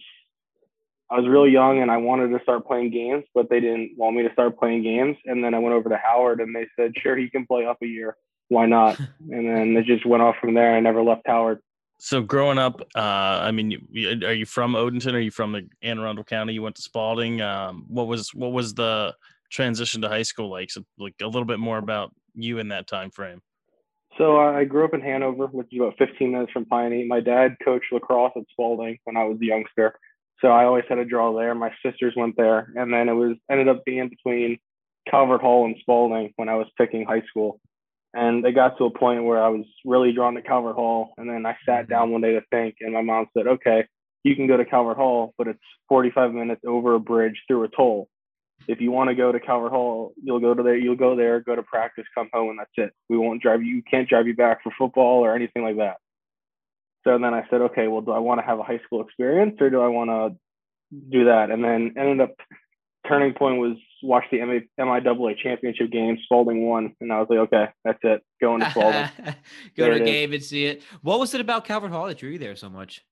[1.11, 4.16] I was really young and I wanted to start playing games, but they didn't want
[4.16, 5.16] me to start playing games.
[5.26, 7.76] And then I went over to Howard and they said, sure, he can play up
[7.83, 8.16] a year.
[8.49, 8.99] Why not?
[9.30, 10.74] and then it just went off from there.
[10.74, 11.59] I never left Howard.
[11.99, 12.99] So growing up, uh,
[13.43, 15.12] I mean, you, you- are you from Odenton?
[15.12, 16.55] Are you from the Anne Arundel County?
[16.55, 17.43] You went to Spalding.
[17.43, 19.14] Um, what was what was the
[19.53, 20.70] transition to high school like?
[20.70, 23.40] So, like a little bit more about you in that time frame.
[24.18, 27.07] So uh, I grew up in Hanover, which is about 15 minutes from Piney.
[27.07, 29.94] My dad coached lacrosse at Spalding when I was a youngster,
[30.40, 31.55] so I always had a draw there.
[31.55, 34.59] My sisters went there, and then it was ended up being between
[35.09, 37.61] Calvert Hall and Spalding when I was picking high school.
[38.12, 41.30] And it got to a point where I was really drawn to Calvert Hall, and
[41.30, 43.86] then I sat down one day to think, and my mom said, "Okay,
[44.24, 47.68] you can go to Calvert Hall, but it's 45 minutes over a bridge through a
[47.68, 48.09] toll."
[48.68, 51.40] If you want to go to Calvert Hall, you'll go to there, you'll go there,
[51.40, 52.92] go to practice, come home, and that's it.
[53.08, 55.96] We won't drive you, can't drive you back for football or anything like that.
[57.04, 59.56] So then I said, okay, well, do I want to have a high school experience
[59.60, 60.36] or do I want to
[61.10, 61.50] do that?
[61.50, 62.34] And then ended up
[63.08, 67.40] turning point was watch the MA, MIAA championship game, Spalding won, and I was like,
[67.40, 69.08] okay, that's it, going to Spalding.
[69.76, 70.06] Go There to a it is.
[70.06, 70.82] game and see it.
[71.02, 73.04] What was it about Calvert Hall that drew you there so much?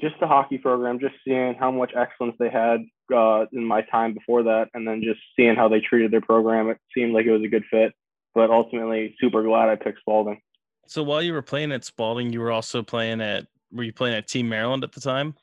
[0.00, 2.84] Just the hockey program, just seeing how much excellence they had
[3.14, 6.68] uh, in my time before that, and then just seeing how they treated their program,
[6.70, 7.92] it seemed like it was a good fit.
[8.34, 10.40] But ultimately, super glad I picked Spalding.
[10.86, 14.16] So while you were playing at Spalding, you were also playing at were you playing
[14.16, 15.34] at Team Maryland at the time?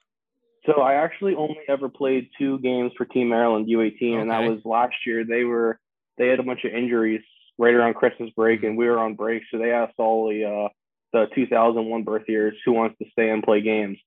[0.66, 4.60] So I actually only ever played two games for Team Maryland U18, and that was
[4.66, 5.24] last year.
[5.24, 5.80] They were
[6.18, 7.22] they had a bunch of injuries
[7.58, 10.70] right around Christmas break, and we were on break, so they asked all the uh,
[11.14, 13.98] the 2001 birth years who wants to stay and play games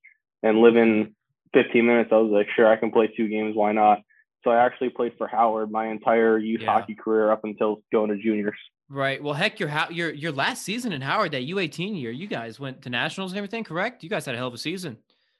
[0.43, 1.15] and live in
[1.53, 2.09] 15 minutes.
[2.11, 3.55] I was like, sure, I can play two games.
[3.55, 3.99] Why not?
[4.43, 6.71] So I actually played for Howard my entire youth Yeah.
[6.71, 8.57] hockey career up until going to juniors.
[8.89, 9.21] Right.
[9.21, 12.59] Well, heck, your how your your last season in Howard, that U18 year, you guys
[12.59, 14.03] went to nationals and everything, correct?
[14.03, 14.97] You guys had a hell of a season.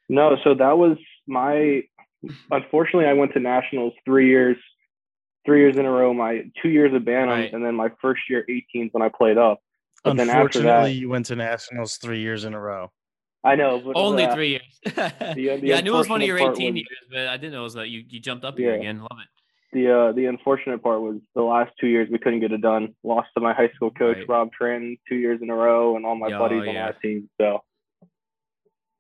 [0.10, 0.98] No, so that was
[1.28, 1.82] my.
[2.52, 4.58] Unfortunately, I went to nationals three years,
[5.46, 6.14] three years in a row.
[6.14, 7.54] My two years of Bantam, Right.
[7.54, 9.62] and then my first year 18s when I played up.
[10.04, 12.92] But then after Unfortunately, that, you went to nationals three years in a row.
[13.44, 14.64] I know, but Only uh, three years.
[14.84, 17.54] the yeah, I knew it was one of your 18 was- years, but I didn't
[17.54, 19.00] know it was that you you jumped up here again.
[19.00, 19.28] Love it.
[19.72, 22.96] The uh, the unfortunate part was the last two years we couldn't get it done.
[23.04, 24.28] Lost to my high school coach Right.
[24.30, 26.86] Rob Tran two years in a row, and all my Yeah, buddies on yeah.
[26.88, 27.30] that team.
[27.40, 27.64] So,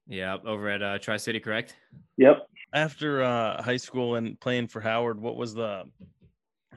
[0.08, 1.76] Yeah, over at uh, Tri City, correct?
[2.18, 2.48] yep.
[2.72, 5.84] After uh, high school and playing for Howard, what was the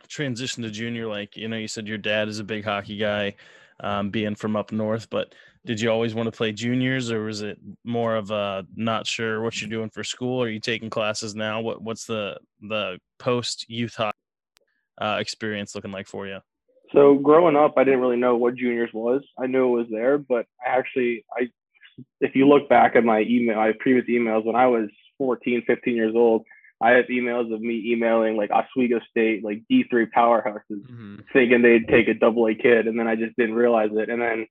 [0.08, 1.36] transition to junior like?
[1.36, 3.34] You know, you said your dad is a big hockey guy,
[3.80, 5.34] um, being from up north, but
[5.64, 9.42] did you always want to play juniors, or was it more of a not sure
[9.42, 10.42] what you're doing for school?
[10.42, 11.60] Are you taking classes now?
[11.60, 14.16] What What's the the post youth hockey
[15.00, 16.40] uh, experience looking like for you?
[16.92, 19.22] So growing up, I didn't really know what juniors was.
[19.38, 21.48] I knew it was there, but I actually, I,
[22.20, 25.96] if you look back at my email, my previous emails when I was 14, 15
[25.96, 26.44] years old,
[26.82, 31.88] I have emails of me emailing like Oswego State, like D3 powerhouses, hmm thinking they'd
[31.88, 34.10] take a double A kid, and then I just didn't realize it.
[34.10, 34.46] And then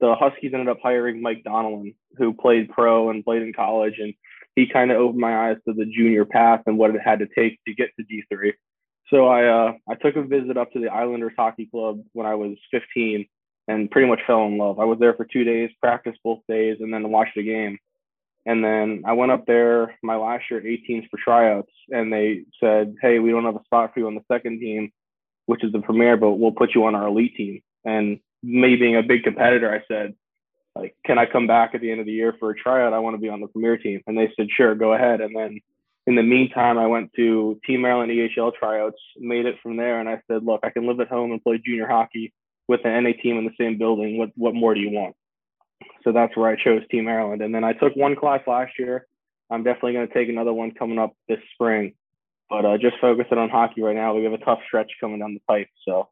[0.00, 4.14] the Huskies ended up hiring Mike Donnellan, who played pro and played in college, and
[4.54, 7.26] he kind of opened my eyes to the junior path and what it had to
[7.26, 8.52] take to get to D3.
[9.10, 12.34] So I uh, I took a visit up to the Islanders Hockey Club when I
[12.34, 13.26] was 15
[13.68, 14.78] and pretty much fell in love.
[14.78, 17.78] I was there for two days, practiced both days, and then watched the game.
[18.44, 22.96] And then I went up there my last year, 18s for tryouts, and they said,
[23.02, 24.92] "Hey, we don't have a spot for you on the second team,
[25.46, 28.96] which is the premier, but we'll put you on our elite team." And me being
[28.96, 30.14] a big competitor, I said,
[30.74, 32.92] "Like, can I come back at the end of the year for a tryout?
[32.92, 35.34] I want to be on the premier team." And they said, "Sure, go ahead." And
[35.34, 35.60] then
[36.06, 40.08] in the meantime, I went to Team Maryland EHL tryouts, made it from there, and
[40.08, 42.32] I said, "Look, I can live at home and play junior hockey
[42.68, 44.18] with an NA team in the same building.
[44.18, 45.16] What what more do you want?"
[46.04, 47.42] So that's where I chose Team Maryland.
[47.42, 49.06] And then I took one class last year.
[49.50, 51.94] I'm definitely going to take another one coming up this spring.
[52.48, 54.14] But uh, just focusing on hockey right now.
[54.14, 56.08] We have a tough stretch coming down the pipe, so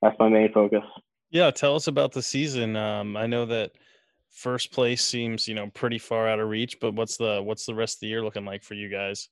[0.00, 0.84] that's my main focus.
[1.32, 2.76] Yeah, tell us about the season.
[2.76, 3.72] Um, I know that
[4.30, 7.74] first place seems, you know, pretty far out of reach, but what's the what's the
[7.74, 9.28] rest of the year looking like for you guys?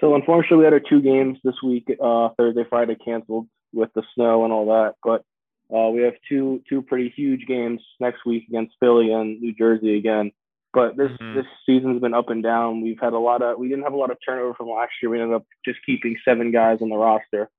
[0.00, 1.88] So unfortunately, we had our two games this week.
[2.02, 4.94] Uh, Thursday, Friday canceled with the snow and all that.
[5.04, 5.22] But
[5.74, 9.96] uh, we have two two pretty huge games next week against Philly and New Jersey
[9.96, 10.32] again.
[10.72, 11.34] But this Mhm.
[11.36, 12.80] this season's been up and down.
[12.80, 15.10] We've had a lot of we didn't have a lot of turnover from last year.
[15.10, 17.50] We ended up just keeping seven guys on the roster,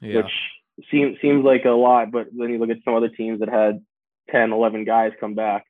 [0.00, 0.18] Yeah.
[0.18, 0.32] which
[0.90, 2.10] seems seems like a lot.
[2.10, 3.84] But then you look at some other teams that had
[4.30, 5.64] 10, 11 guys come back.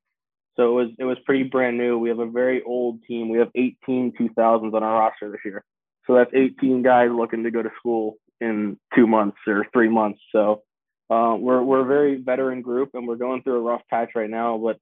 [0.57, 1.99] So it was it was pretty brand new.
[1.99, 3.29] We have a very old team.
[3.29, 5.65] We have 18 2000s on our roster this year.
[6.07, 10.21] So that's 18 guys looking to go to school in two months or three months.
[10.33, 10.63] So
[11.11, 14.31] uh, we're we're a very veteran group, and we're going through a rough patch right
[14.31, 14.59] now.
[14.59, 14.79] But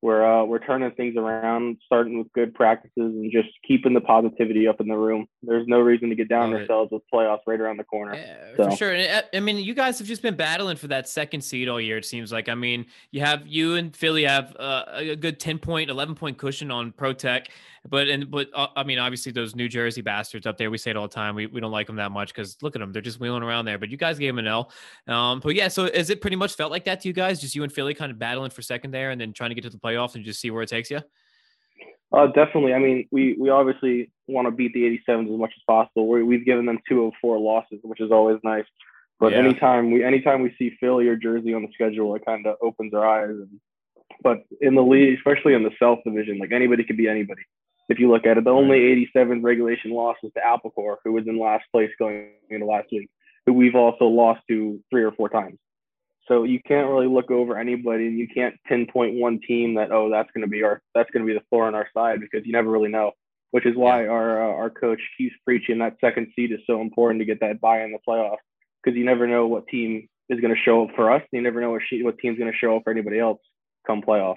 [0.00, 4.68] we're uh, we're turning things around, starting with good practices, and just keeping the positivity
[4.68, 5.26] up in the room.
[5.42, 6.62] There's no reason to get down on Love it.
[6.62, 8.14] ourselves with playoffs right around the corner.
[8.14, 8.92] Yeah, So- for sure.
[8.94, 11.80] And uh, I mean, you guys have just been battling for that second seed all
[11.80, 11.98] year.
[11.98, 12.48] It seems like.
[12.48, 16.38] I mean, you have you and Philly have uh, a good ten point, eleven point
[16.38, 17.48] cushion on Pro Tech,
[17.88, 20.70] but and but uh, I mean, obviously those New Jersey bastards up there.
[20.70, 21.34] We say it all the time.
[21.34, 22.92] We, we don't like them that much because look at them.
[22.92, 23.78] They're just wheeling around there.
[23.78, 24.70] But you guys gave them an L.
[25.06, 25.68] Um, but yeah.
[25.68, 27.40] So is it pretty much felt like that to you guys?
[27.40, 29.64] Just you and Philly kind of battling for second there, and then trying to get
[29.64, 31.00] to the playoffs and just see where it takes you.
[32.12, 32.72] Uh, definitely.
[32.72, 36.08] I mean, we we obviously want to beat the 87s as much as possible.
[36.08, 38.64] we we've given them two of four losses, which is always nice.
[39.20, 39.38] But Yeah.
[39.38, 42.94] anytime we anytime we see Philly or Jersey on the schedule, it kind of opens
[42.94, 43.30] our eyes.
[43.30, 43.60] And,
[44.22, 47.42] but in the league, especially in the South Division, like anybody could be anybody.
[47.88, 51.26] If you look at it, the only 87 regulation loss was to Applecore, who was
[51.26, 53.08] in last place going into last week,
[53.46, 55.58] who we've also lost to three or four times.
[56.26, 60.10] So you can't really look over anybody, and you can't pinpoint one team that oh
[60.10, 62.46] that's going to be our that's going to be the floor on our side because
[62.46, 63.12] you never really know.
[63.50, 67.22] Which is why our uh, our coach keeps preaching that second seed is so important
[67.22, 68.44] to get that buy in the playoffs
[68.82, 71.22] because you never know what team is going to show up for us.
[71.32, 73.40] And you never know what she, what team's going to show up for anybody else
[73.86, 74.36] come playoffs.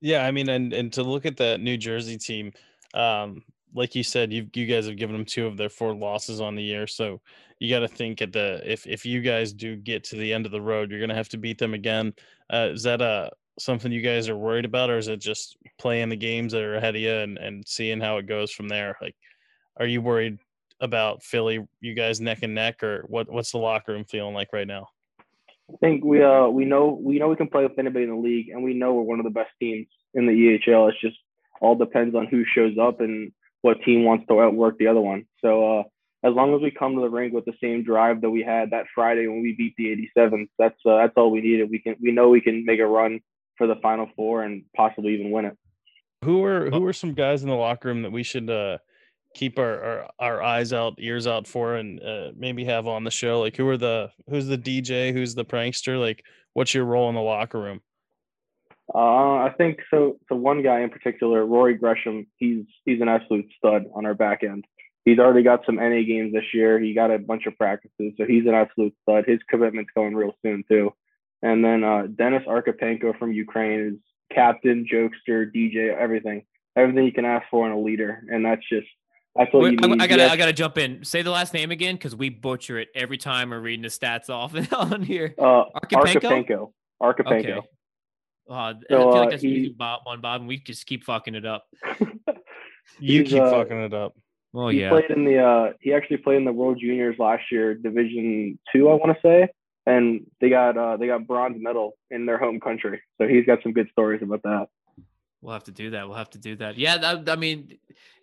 [0.00, 2.52] Yeah, I mean, and and to look at that New Jersey team,
[2.94, 3.42] um,
[3.74, 6.54] like you said, you you guys have given them two of their four losses on
[6.54, 7.20] the year, so
[7.58, 10.46] you got to think at the if if you guys do get to the end
[10.46, 12.14] of the road, you're gonna have to beat them again.
[12.52, 13.28] Uh, is that uh
[13.58, 16.76] something you guys are worried about, or is it just playing the games that are
[16.76, 18.96] ahead of you and and seeing how it goes from there?
[19.02, 19.16] Like,
[19.78, 20.38] are you worried
[20.80, 21.66] about Philly?
[21.80, 23.30] You guys neck and neck, or what?
[23.30, 24.88] What's the locker room feeling like right now?
[25.72, 28.16] I think we uh we know we know we can play with anybody in the
[28.16, 30.90] league, and we know we're one of the best teams in the EHL.
[30.90, 31.16] It's just
[31.60, 35.26] all depends on who shows up and what team wants to outwork the other one.
[35.42, 35.82] So uh,
[36.22, 38.70] as long as we come to the rink with the same drive that we had
[38.70, 41.70] that Friday when we beat the 87s, that's uh, that's all we needed.
[41.70, 43.20] We can we know we can make a run
[43.56, 45.56] for the Final Four and possibly even win it.
[46.24, 48.78] Who are who are some guys in the locker room that we should uh,
[49.34, 53.10] keep our, our our eyes out, ears out for, and uh, maybe have on the
[53.10, 53.40] show?
[53.40, 55.98] Like, who are the who's the DJ, who's the prankster?
[55.98, 56.24] Like,
[56.54, 57.80] what's your role in the locker room?
[58.94, 60.18] Uh, I think so.
[60.28, 64.42] So one guy in particular, Rory Gresham, he's he's an absolute stud on our back
[64.42, 64.64] end.
[65.04, 66.78] He's already got some NA games this year.
[66.78, 69.24] He got a bunch of practices, so he's an absolute stud.
[69.26, 70.92] His commitment's going real soon too.
[71.42, 73.94] And then uh, Dennis Arkapenko from Ukraine is
[74.34, 76.44] captain, jokester, DJ, everything,
[76.76, 78.86] everything you can ask for in a leader, and that's just
[79.36, 80.02] that's what Wait, you I, need.
[80.02, 80.32] I gotta, Yes.
[80.32, 81.04] I gotta jump in.
[81.04, 84.28] Say the last name again because we butcher it every time we're reading the stats
[84.28, 85.34] off and on here.
[85.38, 86.20] uh, Arkapenko?
[86.22, 86.72] Arkapenko.
[87.02, 87.58] Arkapenko.
[87.58, 87.60] Okay.
[88.50, 91.34] Uh, I feel like uh, that's he- Bob, one Bob, and we just keep fucking
[91.34, 91.64] it up.
[92.98, 94.16] You keep uh, fucking it up.
[94.52, 94.90] Well, he yeah.
[94.90, 98.88] played in the uh he actually played in the World Juniors last year, Division Two,
[98.88, 99.48] I want to say,
[99.86, 103.00] and they got uh they got bronze medal in their home country.
[103.18, 104.66] So he's got some good stories about that.
[105.42, 106.06] We'll have to do that.
[106.06, 106.76] We'll have to do that.
[106.76, 107.78] Yeah, that, I mean,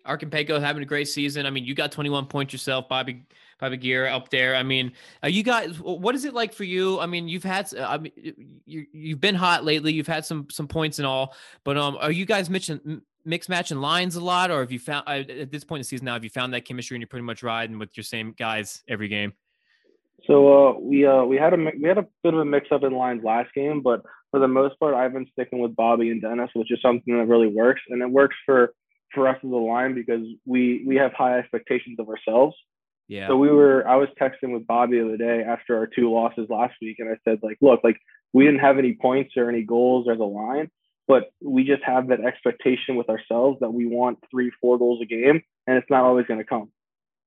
[0.06, 1.46] Archipelago having a great season.
[1.46, 3.24] I mean, you got 21 points yourself, Bobby
[3.58, 4.54] Bobby Gear up there.
[4.54, 4.92] I mean,
[5.22, 5.80] are you guys?
[5.80, 7.00] What is it like for you?
[7.00, 7.74] I mean, you've had.
[7.76, 8.12] I mean,
[8.64, 9.92] you you've been hot lately.
[9.92, 13.78] You've had some some points and all, but um, are you guys mixing mix matching
[13.78, 16.14] lines a lot, or have you found at this point in the season now?
[16.14, 19.08] Have you found that chemistry and you're pretty much riding with your same guys every
[19.08, 19.32] game?
[20.26, 22.84] So uh, we uh, we had a we had a bit of a mix up
[22.84, 26.20] in lines last game, but for the most part, I've been sticking with Bobby and
[26.20, 28.72] Dennis, which is something that really works, and it works for
[29.14, 32.56] for us as a line because we we have high expectations of ourselves.
[33.08, 33.28] Yeah.
[33.28, 36.46] So we were I was texting with Bobby the other day after our two losses
[36.50, 37.98] last week, and I said like, look, like
[38.32, 40.70] we didn't have any points or any goals as a line,
[41.06, 45.06] but we just have that expectation with ourselves that we want three, four goals a
[45.06, 46.70] game, and it's not always going to come.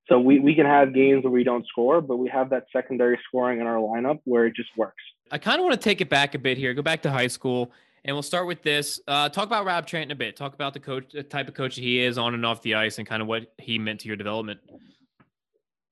[0.07, 3.19] So we, we can have games where we don't score, but we have that secondary
[3.27, 5.03] scoring in our lineup where it just works.
[5.31, 7.27] I kind of want to take it back a bit here, go back to high
[7.27, 7.71] school,
[8.03, 8.99] and we'll start with this.
[9.07, 10.35] Uh, talk about Rob Tranton a bit.
[10.35, 12.97] Talk about the coach, the type of coach he is on and off the ice,
[12.97, 14.59] and kind of what he meant to your development.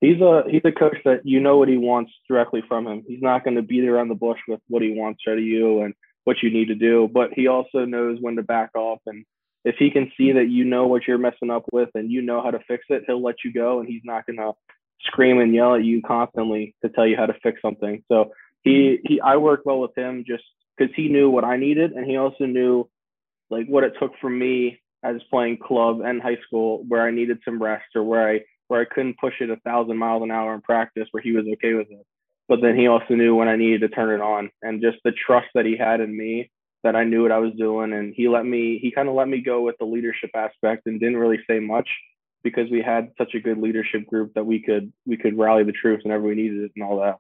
[0.02, 3.04] He's a he's a coach that you know what he wants directly from him.
[3.08, 5.82] He's not going to beat around the bush with what he wants out of you
[5.82, 9.26] and what you need to do, but he also knows when to back off and
[9.66, 12.42] if he can see that you know what you're messing up with and you know
[12.42, 14.52] how to fix it, he'll let you go and he's not gonna
[15.02, 18.02] scream and yell at you constantly to tell you how to fix something.
[18.10, 18.32] So
[18.64, 20.44] he he I worked well with him just
[20.78, 22.90] because he knew what I needed and he also knew
[23.50, 27.40] like what it took for me as playing club and high school where I needed
[27.46, 30.54] some rest or where I where I couldn't push it a thousand miles an hour
[30.54, 32.06] in practice where he was okay with it.
[32.48, 35.12] But then he also knew when I needed to turn it on and just the
[35.12, 36.50] trust that he had in me
[36.84, 37.94] that I knew what I was doing.
[37.94, 41.00] And he let me, he kind of let me go with the leadership aspect and
[41.00, 41.90] didn't really say much
[42.44, 45.72] because we had such a good leadership group that we could, we could rally the
[45.72, 47.18] troops whenever we needed it and all that.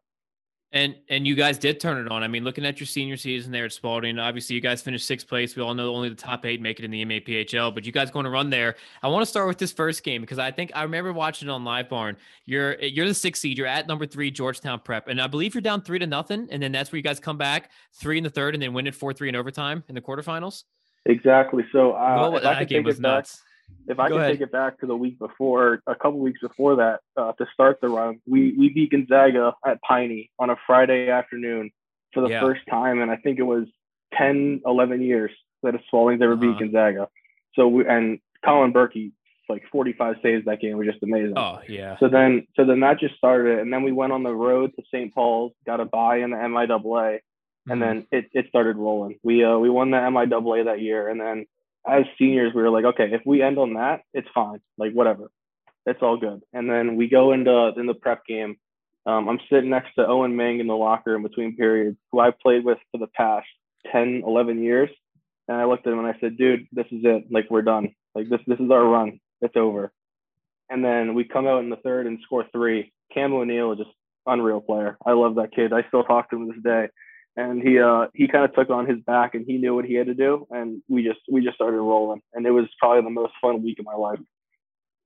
[0.71, 2.21] And and you guys did turn it on.
[2.21, 5.27] I mean, looking at your senior season there at Spalding, obviously you guys finished sixth
[5.27, 5.55] place.
[5.55, 8.11] We all know only the top eight make it in the MAPHL, but you guys
[8.11, 8.75] going to run there.
[9.01, 11.51] I want to start with this first game because I think I remember watching it
[11.51, 12.17] on LiveBarn.
[12.45, 13.57] You're you're the sixth seed.
[13.57, 16.47] You're at number three Georgetown Prep, and I believe you're down three to nothing.
[16.51, 18.85] And then that's where you guys come back three in the third, and then win
[18.85, 20.65] it four three in overtime in the quarterfinals.
[21.07, 21.65] Exactly.
[21.71, 23.37] So uh, well, that game was nuts.
[23.37, 23.48] Back,
[23.87, 24.33] if I Go can ahead.
[24.33, 27.79] take it back to the week before, a couple weeks before that, uh, to start
[27.81, 31.71] the run, we we beat Gonzaga at Piney on a Friday afternoon
[32.13, 32.41] for the yeah.
[32.41, 33.65] first time, and I think it was
[34.17, 35.31] 10, 11 years
[35.63, 36.41] that a Spalding's ever uh-huh.
[36.41, 37.07] beat Gonzaga.
[37.55, 39.11] So we and Colin Berkey
[39.49, 41.33] like 45 saves that game was just amazing.
[41.35, 41.97] Oh yeah.
[41.99, 44.83] So then so then that just started, and then we went on the road to
[44.93, 45.13] St.
[45.13, 47.71] Paul's, got a bye in the MIAA, mm-hmm.
[47.71, 49.19] and then it, it started rolling.
[49.23, 51.45] We uh we won the MIAA that year, and then
[51.89, 54.61] as seniors, we were like, okay, if we end on that, it's fine.
[54.77, 55.31] Like whatever,
[55.85, 56.41] it's all good.
[56.53, 58.57] And then we go into in the prep game.
[59.05, 62.31] Um, I'm sitting next to Owen Ming in the locker in between periods, who I
[62.31, 63.47] played with for the past
[63.91, 64.89] 10, 11 years.
[65.47, 67.25] And I looked at him and I said, dude, this is it.
[67.31, 67.95] Like we're done.
[68.13, 69.19] Like this, this is our run.
[69.41, 69.91] It's over.
[70.69, 72.91] And then we come out in the third and score three.
[73.13, 73.89] Cam O'Neill just
[74.27, 74.97] unreal player.
[75.03, 75.73] I love that kid.
[75.73, 76.89] I still talk to him this day
[77.39, 79.93] and he uh he kind of took on his back and he knew what he
[79.93, 80.45] had to do.
[80.51, 82.21] And we just we just started rolling.
[82.33, 84.19] And it was probably the most fun week of my life.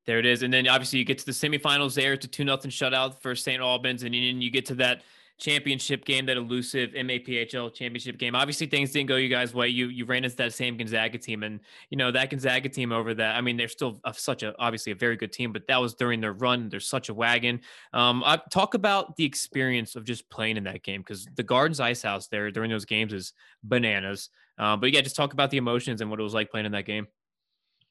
[0.06, 0.44] There it is.
[0.44, 2.18] And then obviously you get to the semifinals there.
[2.18, 4.04] To two nothing shutout for st albans.
[4.04, 5.04] And then you get to that
[5.40, 8.36] championship game, that elusive MAPHL championship game.
[8.36, 9.68] Obviously, things didn't go you guys' way.
[9.68, 11.60] You you ran into that same Gonzaga team, and
[11.90, 13.36] you know that Gonzaga team over that.
[13.36, 15.94] I mean, they're still a, such a obviously a very good team, but that was
[15.96, 16.70] during their run.
[16.70, 17.62] They're such a wagon.
[17.94, 21.80] Um, I talk about the experience of just playing in that game because the Gardens
[21.80, 24.30] Ice House there during those games is bananas.
[24.58, 26.72] Uh, but yeah, just talk about the emotions and what it was like playing in
[26.74, 27.08] that game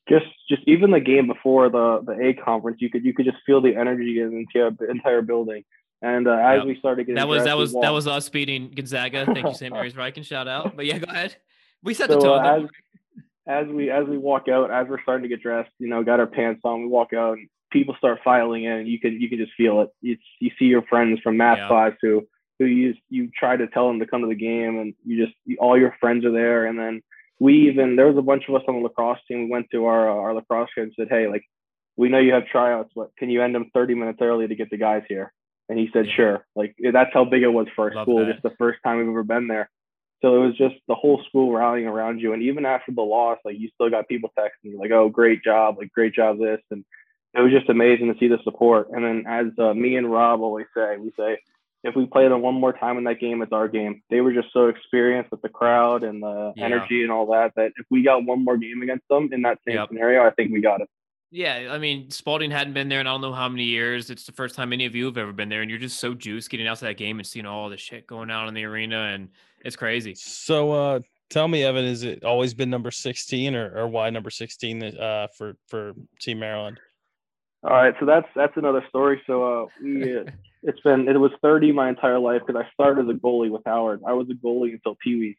[0.08, 3.38] just just even the game before the the A conference, you could you could just
[3.46, 5.64] feel the energy in the entire, entire building.
[6.02, 6.66] And uh, as yep.
[6.66, 9.24] we started getting that was that was that was us beating Gonzaga.
[9.24, 9.72] Thank you, St.
[9.74, 10.24] Mary's Ryken.
[10.24, 10.74] Shout out.
[10.74, 11.36] But yeah, go ahead.
[11.82, 12.44] We set so, the tone.
[12.44, 12.66] Uh,
[13.46, 16.02] as, as we as we walk out, as we're starting to get dressed, you know,
[16.02, 18.86] got our pants on, we walk out, and people start filing in.
[18.86, 19.90] You can you can just feel it.
[20.00, 21.68] You you see your friends from math yeah.
[21.68, 22.26] class who
[22.58, 25.36] who you you try to tell them to come to the game, and you just
[25.60, 26.66] all your friends are there.
[26.66, 27.00] And then
[27.38, 29.44] we even there was a bunch of us on the lacrosse team.
[29.44, 31.44] We went to our uh, our lacrosse coach and said, hey, like
[31.96, 34.70] we know you have tryouts, but can you end them 30 minutes early to get
[34.70, 35.32] the guys here?
[35.68, 36.44] And he said, sure.
[36.54, 38.32] Like that's how big it was for our Love school, that.
[38.32, 39.70] just the first time we've ever been there.
[40.20, 42.32] So it was just the whole school rallying around you.
[42.32, 45.42] And even after the loss, like you still got people texting you like, oh, great
[45.42, 46.60] job, like great job this.
[46.70, 46.84] And
[47.34, 48.90] it was just amazing to see the support.
[48.92, 51.38] And then as uh, me and Rob always say, we say,
[51.84, 54.02] if we play them one more time in that game, it's our game.
[54.10, 56.66] They were just so experienced with the crowd and the yeah.
[56.66, 59.58] energy and all that, that if we got one more game against them in that
[59.66, 59.88] same yep.
[59.88, 60.88] scenario, I think we got it.
[61.34, 64.10] Yeah, I mean, Spalding hadn't been there in I don't know how many years.
[64.10, 66.12] It's the first time any of you have ever been there, and you're just so
[66.12, 68.64] juiced getting out to that game and seeing all the shit going on in the
[68.64, 69.30] arena, and
[69.64, 70.14] it's crazy.
[70.14, 74.28] So, uh, tell me, Evan, is it always been number 16 or, or why number
[74.28, 76.78] 16 uh, for, for Team Maryland?
[77.64, 79.22] All right, so that's that's another story.
[79.26, 80.24] So uh, we uh,
[80.62, 83.62] it's been it was 30 my entire life because I started as a goalie with
[83.64, 84.02] Howard.
[84.06, 85.36] I was a goalie until Pee Wee's,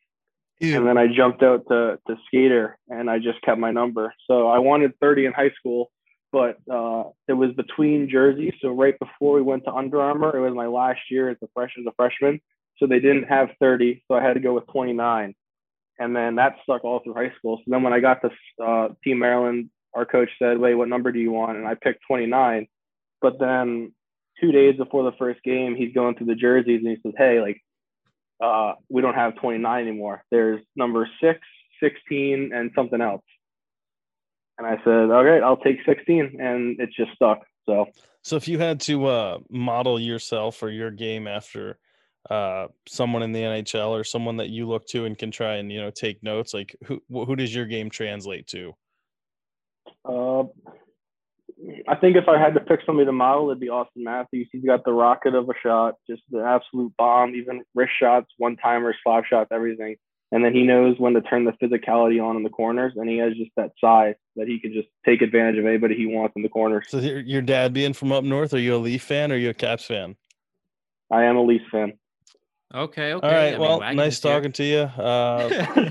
[0.72, 4.14] and then I jumped out to to skater, and I just kept my number.
[4.28, 5.92] So I wanted 30 in high school,
[6.32, 8.54] but uh, it was between jerseys.
[8.62, 11.48] So right before we went to Under Armour, it was my last year as a
[11.54, 12.40] fresh as a freshman.
[12.78, 15.36] So they didn't have 30, so I had to go with 29,
[16.00, 17.58] and then that stuck all through high school.
[17.58, 18.30] So then when I got to
[18.64, 22.02] uh, Team Maryland our coach said, "Wait, what number do you want?" And I picked
[22.08, 22.68] 29.
[23.22, 23.94] But then
[24.42, 27.40] two days before the first game, he's going through the jerseys and he says, "Hey,
[27.40, 27.62] like,
[28.44, 30.24] uh, we don't have 29 anymore.
[30.32, 31.40] There's number six,
[31.82, 33.24] 16, and something else."
[34.58, 37.40] And I said, "All right, I'll take 16," and it just stuck.
[37.66, 37.88] So,
[38.22, 41.78] so if you had to uh, model yourself or your game after
[42.30, 45.72] uh, someone in the NHL or someone that you look to and can try and
[45.72, 48.74] you know take notes, like who who does your game translate to?
[50.06, 50.44] Uh,
[51.88, 54.50] I think if I had to pick somebody to model, it'd be Auston Matthews.
[54.52, 58.58] He's got the rocket of a shot, just the absolute bomb, even wrist shots, one
[58.58, 59.96] timers, slap shots, everything.
[60.32, 63.18] And then he knows when to turn the physicality on in the corners, and he
[63.18, 66.42] has just that size that he can just take advantage of anybody he wants in
[66.42, 66.86] the corners.
[66.90, 69.52] So your dad being from up north, are you a Leaf fan or are you
[69.52, 70.16] a Caps fan?
[71.12, 71.94] I am a Leafs fan.
[72.74, 73.14] Okay.
[73.14, 73.28] Okay.
[73.28, 73.54] All right.
[73.54, 74.80] I well, nice talking to you.
[74.80, 75.86] Uh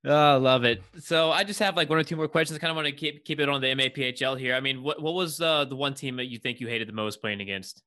[0.05, 0.83] Oh, love it.
[1.01, 2.57] So I just have like one or two more questions.
[2.57, 4.55] I kind of want to keep keep it on the MAPHL here.
[4.55, 6.93] I mean, what what was uh, the one team that you think you hated the
[6.93, 7.83] most playing against?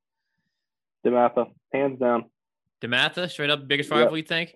[1.05, 2.25] DeMatha, hands down.
[2.81, 4.23] DeMatha, straight up biggest rival, yep.
[4.23, 4.55] you think?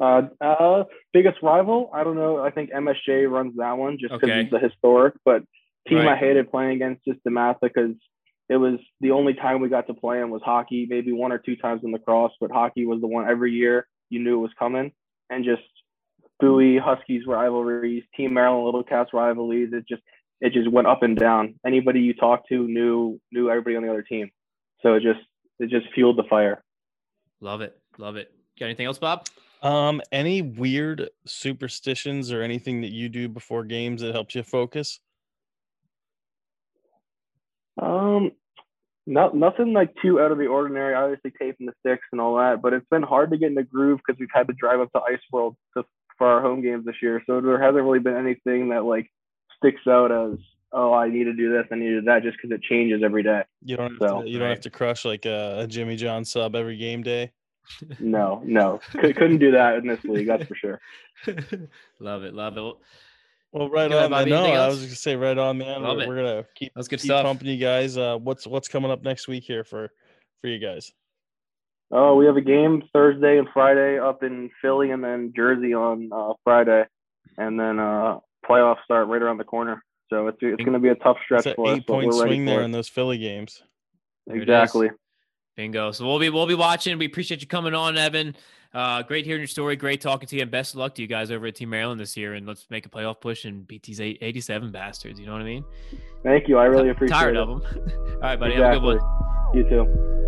[0.00, 1.90] Uh, uh, biggest rival?
[1.92, 2.38] I don't know.
[2.38, 4.40] I think MSJ runs that one just because okay.
[4.40, 5.14] it's the historic.
[5.24, 5.42] But
[5.88, 6.08] team right.
[6.08, 7.94] I hated playing against just DeMatha because
[8.48, 10.86] it was the only time we got to play them was hockey.
[10.88, 13.86] Maybe one or two times in the cross, but hockey was the one every year
[14.08, 14.92] you knew it was coming,
[15.30, 15.62] and just
[16.40, 19.70] Bowie Huskies rivalries, Team Maryland Little Cats rivalries.
[19.72, 20.02] It just
[20.40, 21.54] it just went up and down.
[21.66, 24.30] Anybody you talked to knew knew everybody on the other team.
[24.82, 25.20] So it just
[25.58, 26.62] it just fueled the fire.
[27.40, 27.78] Love it.
[27.98, 28.32] Love it.
[28.58, 29.26] Got anything else, Bob?
[29.62, 35.00] Um, any weird superstitions or anything that you do before games that helps you focus?
[37.80, 38.32] Um,
[39.06, 40.94] not nothing like too out of the ordinary.
[40.94, 43.62] Obviously, taping the sticks and all that, but it's been hard to get in the
[43.62, 45.84] groove because we've had to drive up to Ice World to
[46.18, 47.22] for our home games this year.
[47.26, 49.10] So there hasn't really been anything that like
[49.58, 50.38] sticks out as
[50.72, 53.02] oh I need to do this, I need to do that, just because it changes
[53.04, 53.42] every day.
[53.62, 56.54] You don't so, to, you don't have to crush like a, a, Jimmy John sub
[56.54, 57.32] every game day.
[57.98, 60.28] no, no, C- couldn't do that in this league.
[60.28, 60.80] That's for sure.
[62.00, 62.74] love it, love it.
[63.52, 64.10] Well, right on.
[64.10, 64.28] Man.
[64.28, 65.82] No, I was gonna say right on, man.
[65.82, 67.24] We're, we're, gonna keep That's good keep stuff.
[67.24, 67.96] pumping you guys.
[67.96, 69.90] Uh, what's what's coming up next week here for
[70.40, 70.92] for you guys?
[71.90, 76.10] Oh, we have a game Thursday and Friday up in Philly, and then Jersey on
[76.12, 76.84] uh, Friday,
[77.38, 78.18] and then uh,
[78.48, 79.84] playoffs start right around the corner.
[80.10, 81.84] So it's it's going to be a tough stretch it's for eight us.
[81.84, 83.62] point swing there in those Philly games.
[84.28, 84.90] Exactly.
[85.56, 85.90] Bingo.
[85.92, 86.98] So we'll be we'll be watching.
[86.98, 88.36] We appreciate you coming on, Evan.
[88.74, 89.74] Uh, great hearing your story.
[89.74, 91.98] Great talking to you, and best of luck to you guys over at Team Maryland
[91.98, 92.34] this year.
[92.34, 95.18] And let's make a playoff push and beat these 87 bastards.
[95.18, 95.64] You know what I mean?
[96.22, 96.58] Thank you.
[96.58, 97.38] I really appreciate tired it.
[97.38, 97.92] Tired of them.
[98.14, 98.52] All right, buddy.
[98.52, 98.74] Exactly.
[98.74, 99.56] Have a good one.
[99.56, 100.25] You too.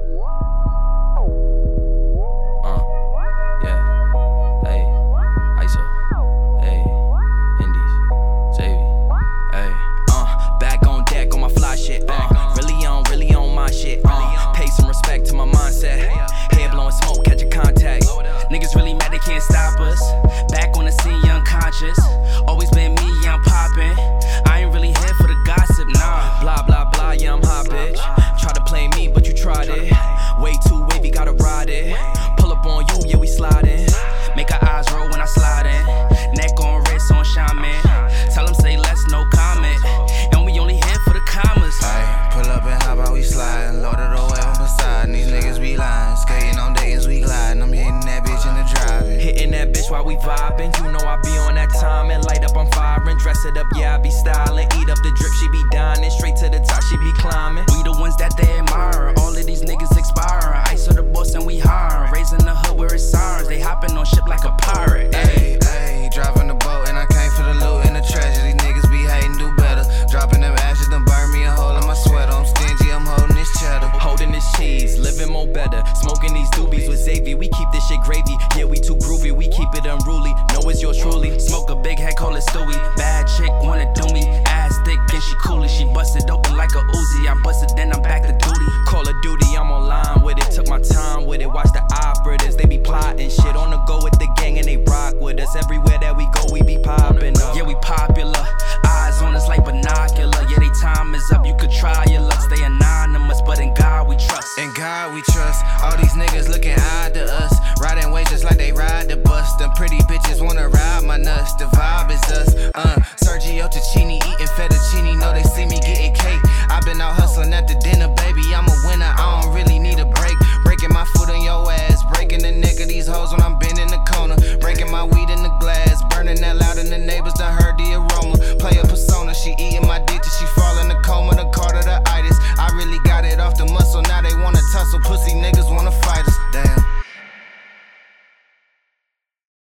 [53.59, 54.48] up, yeah, I be styling.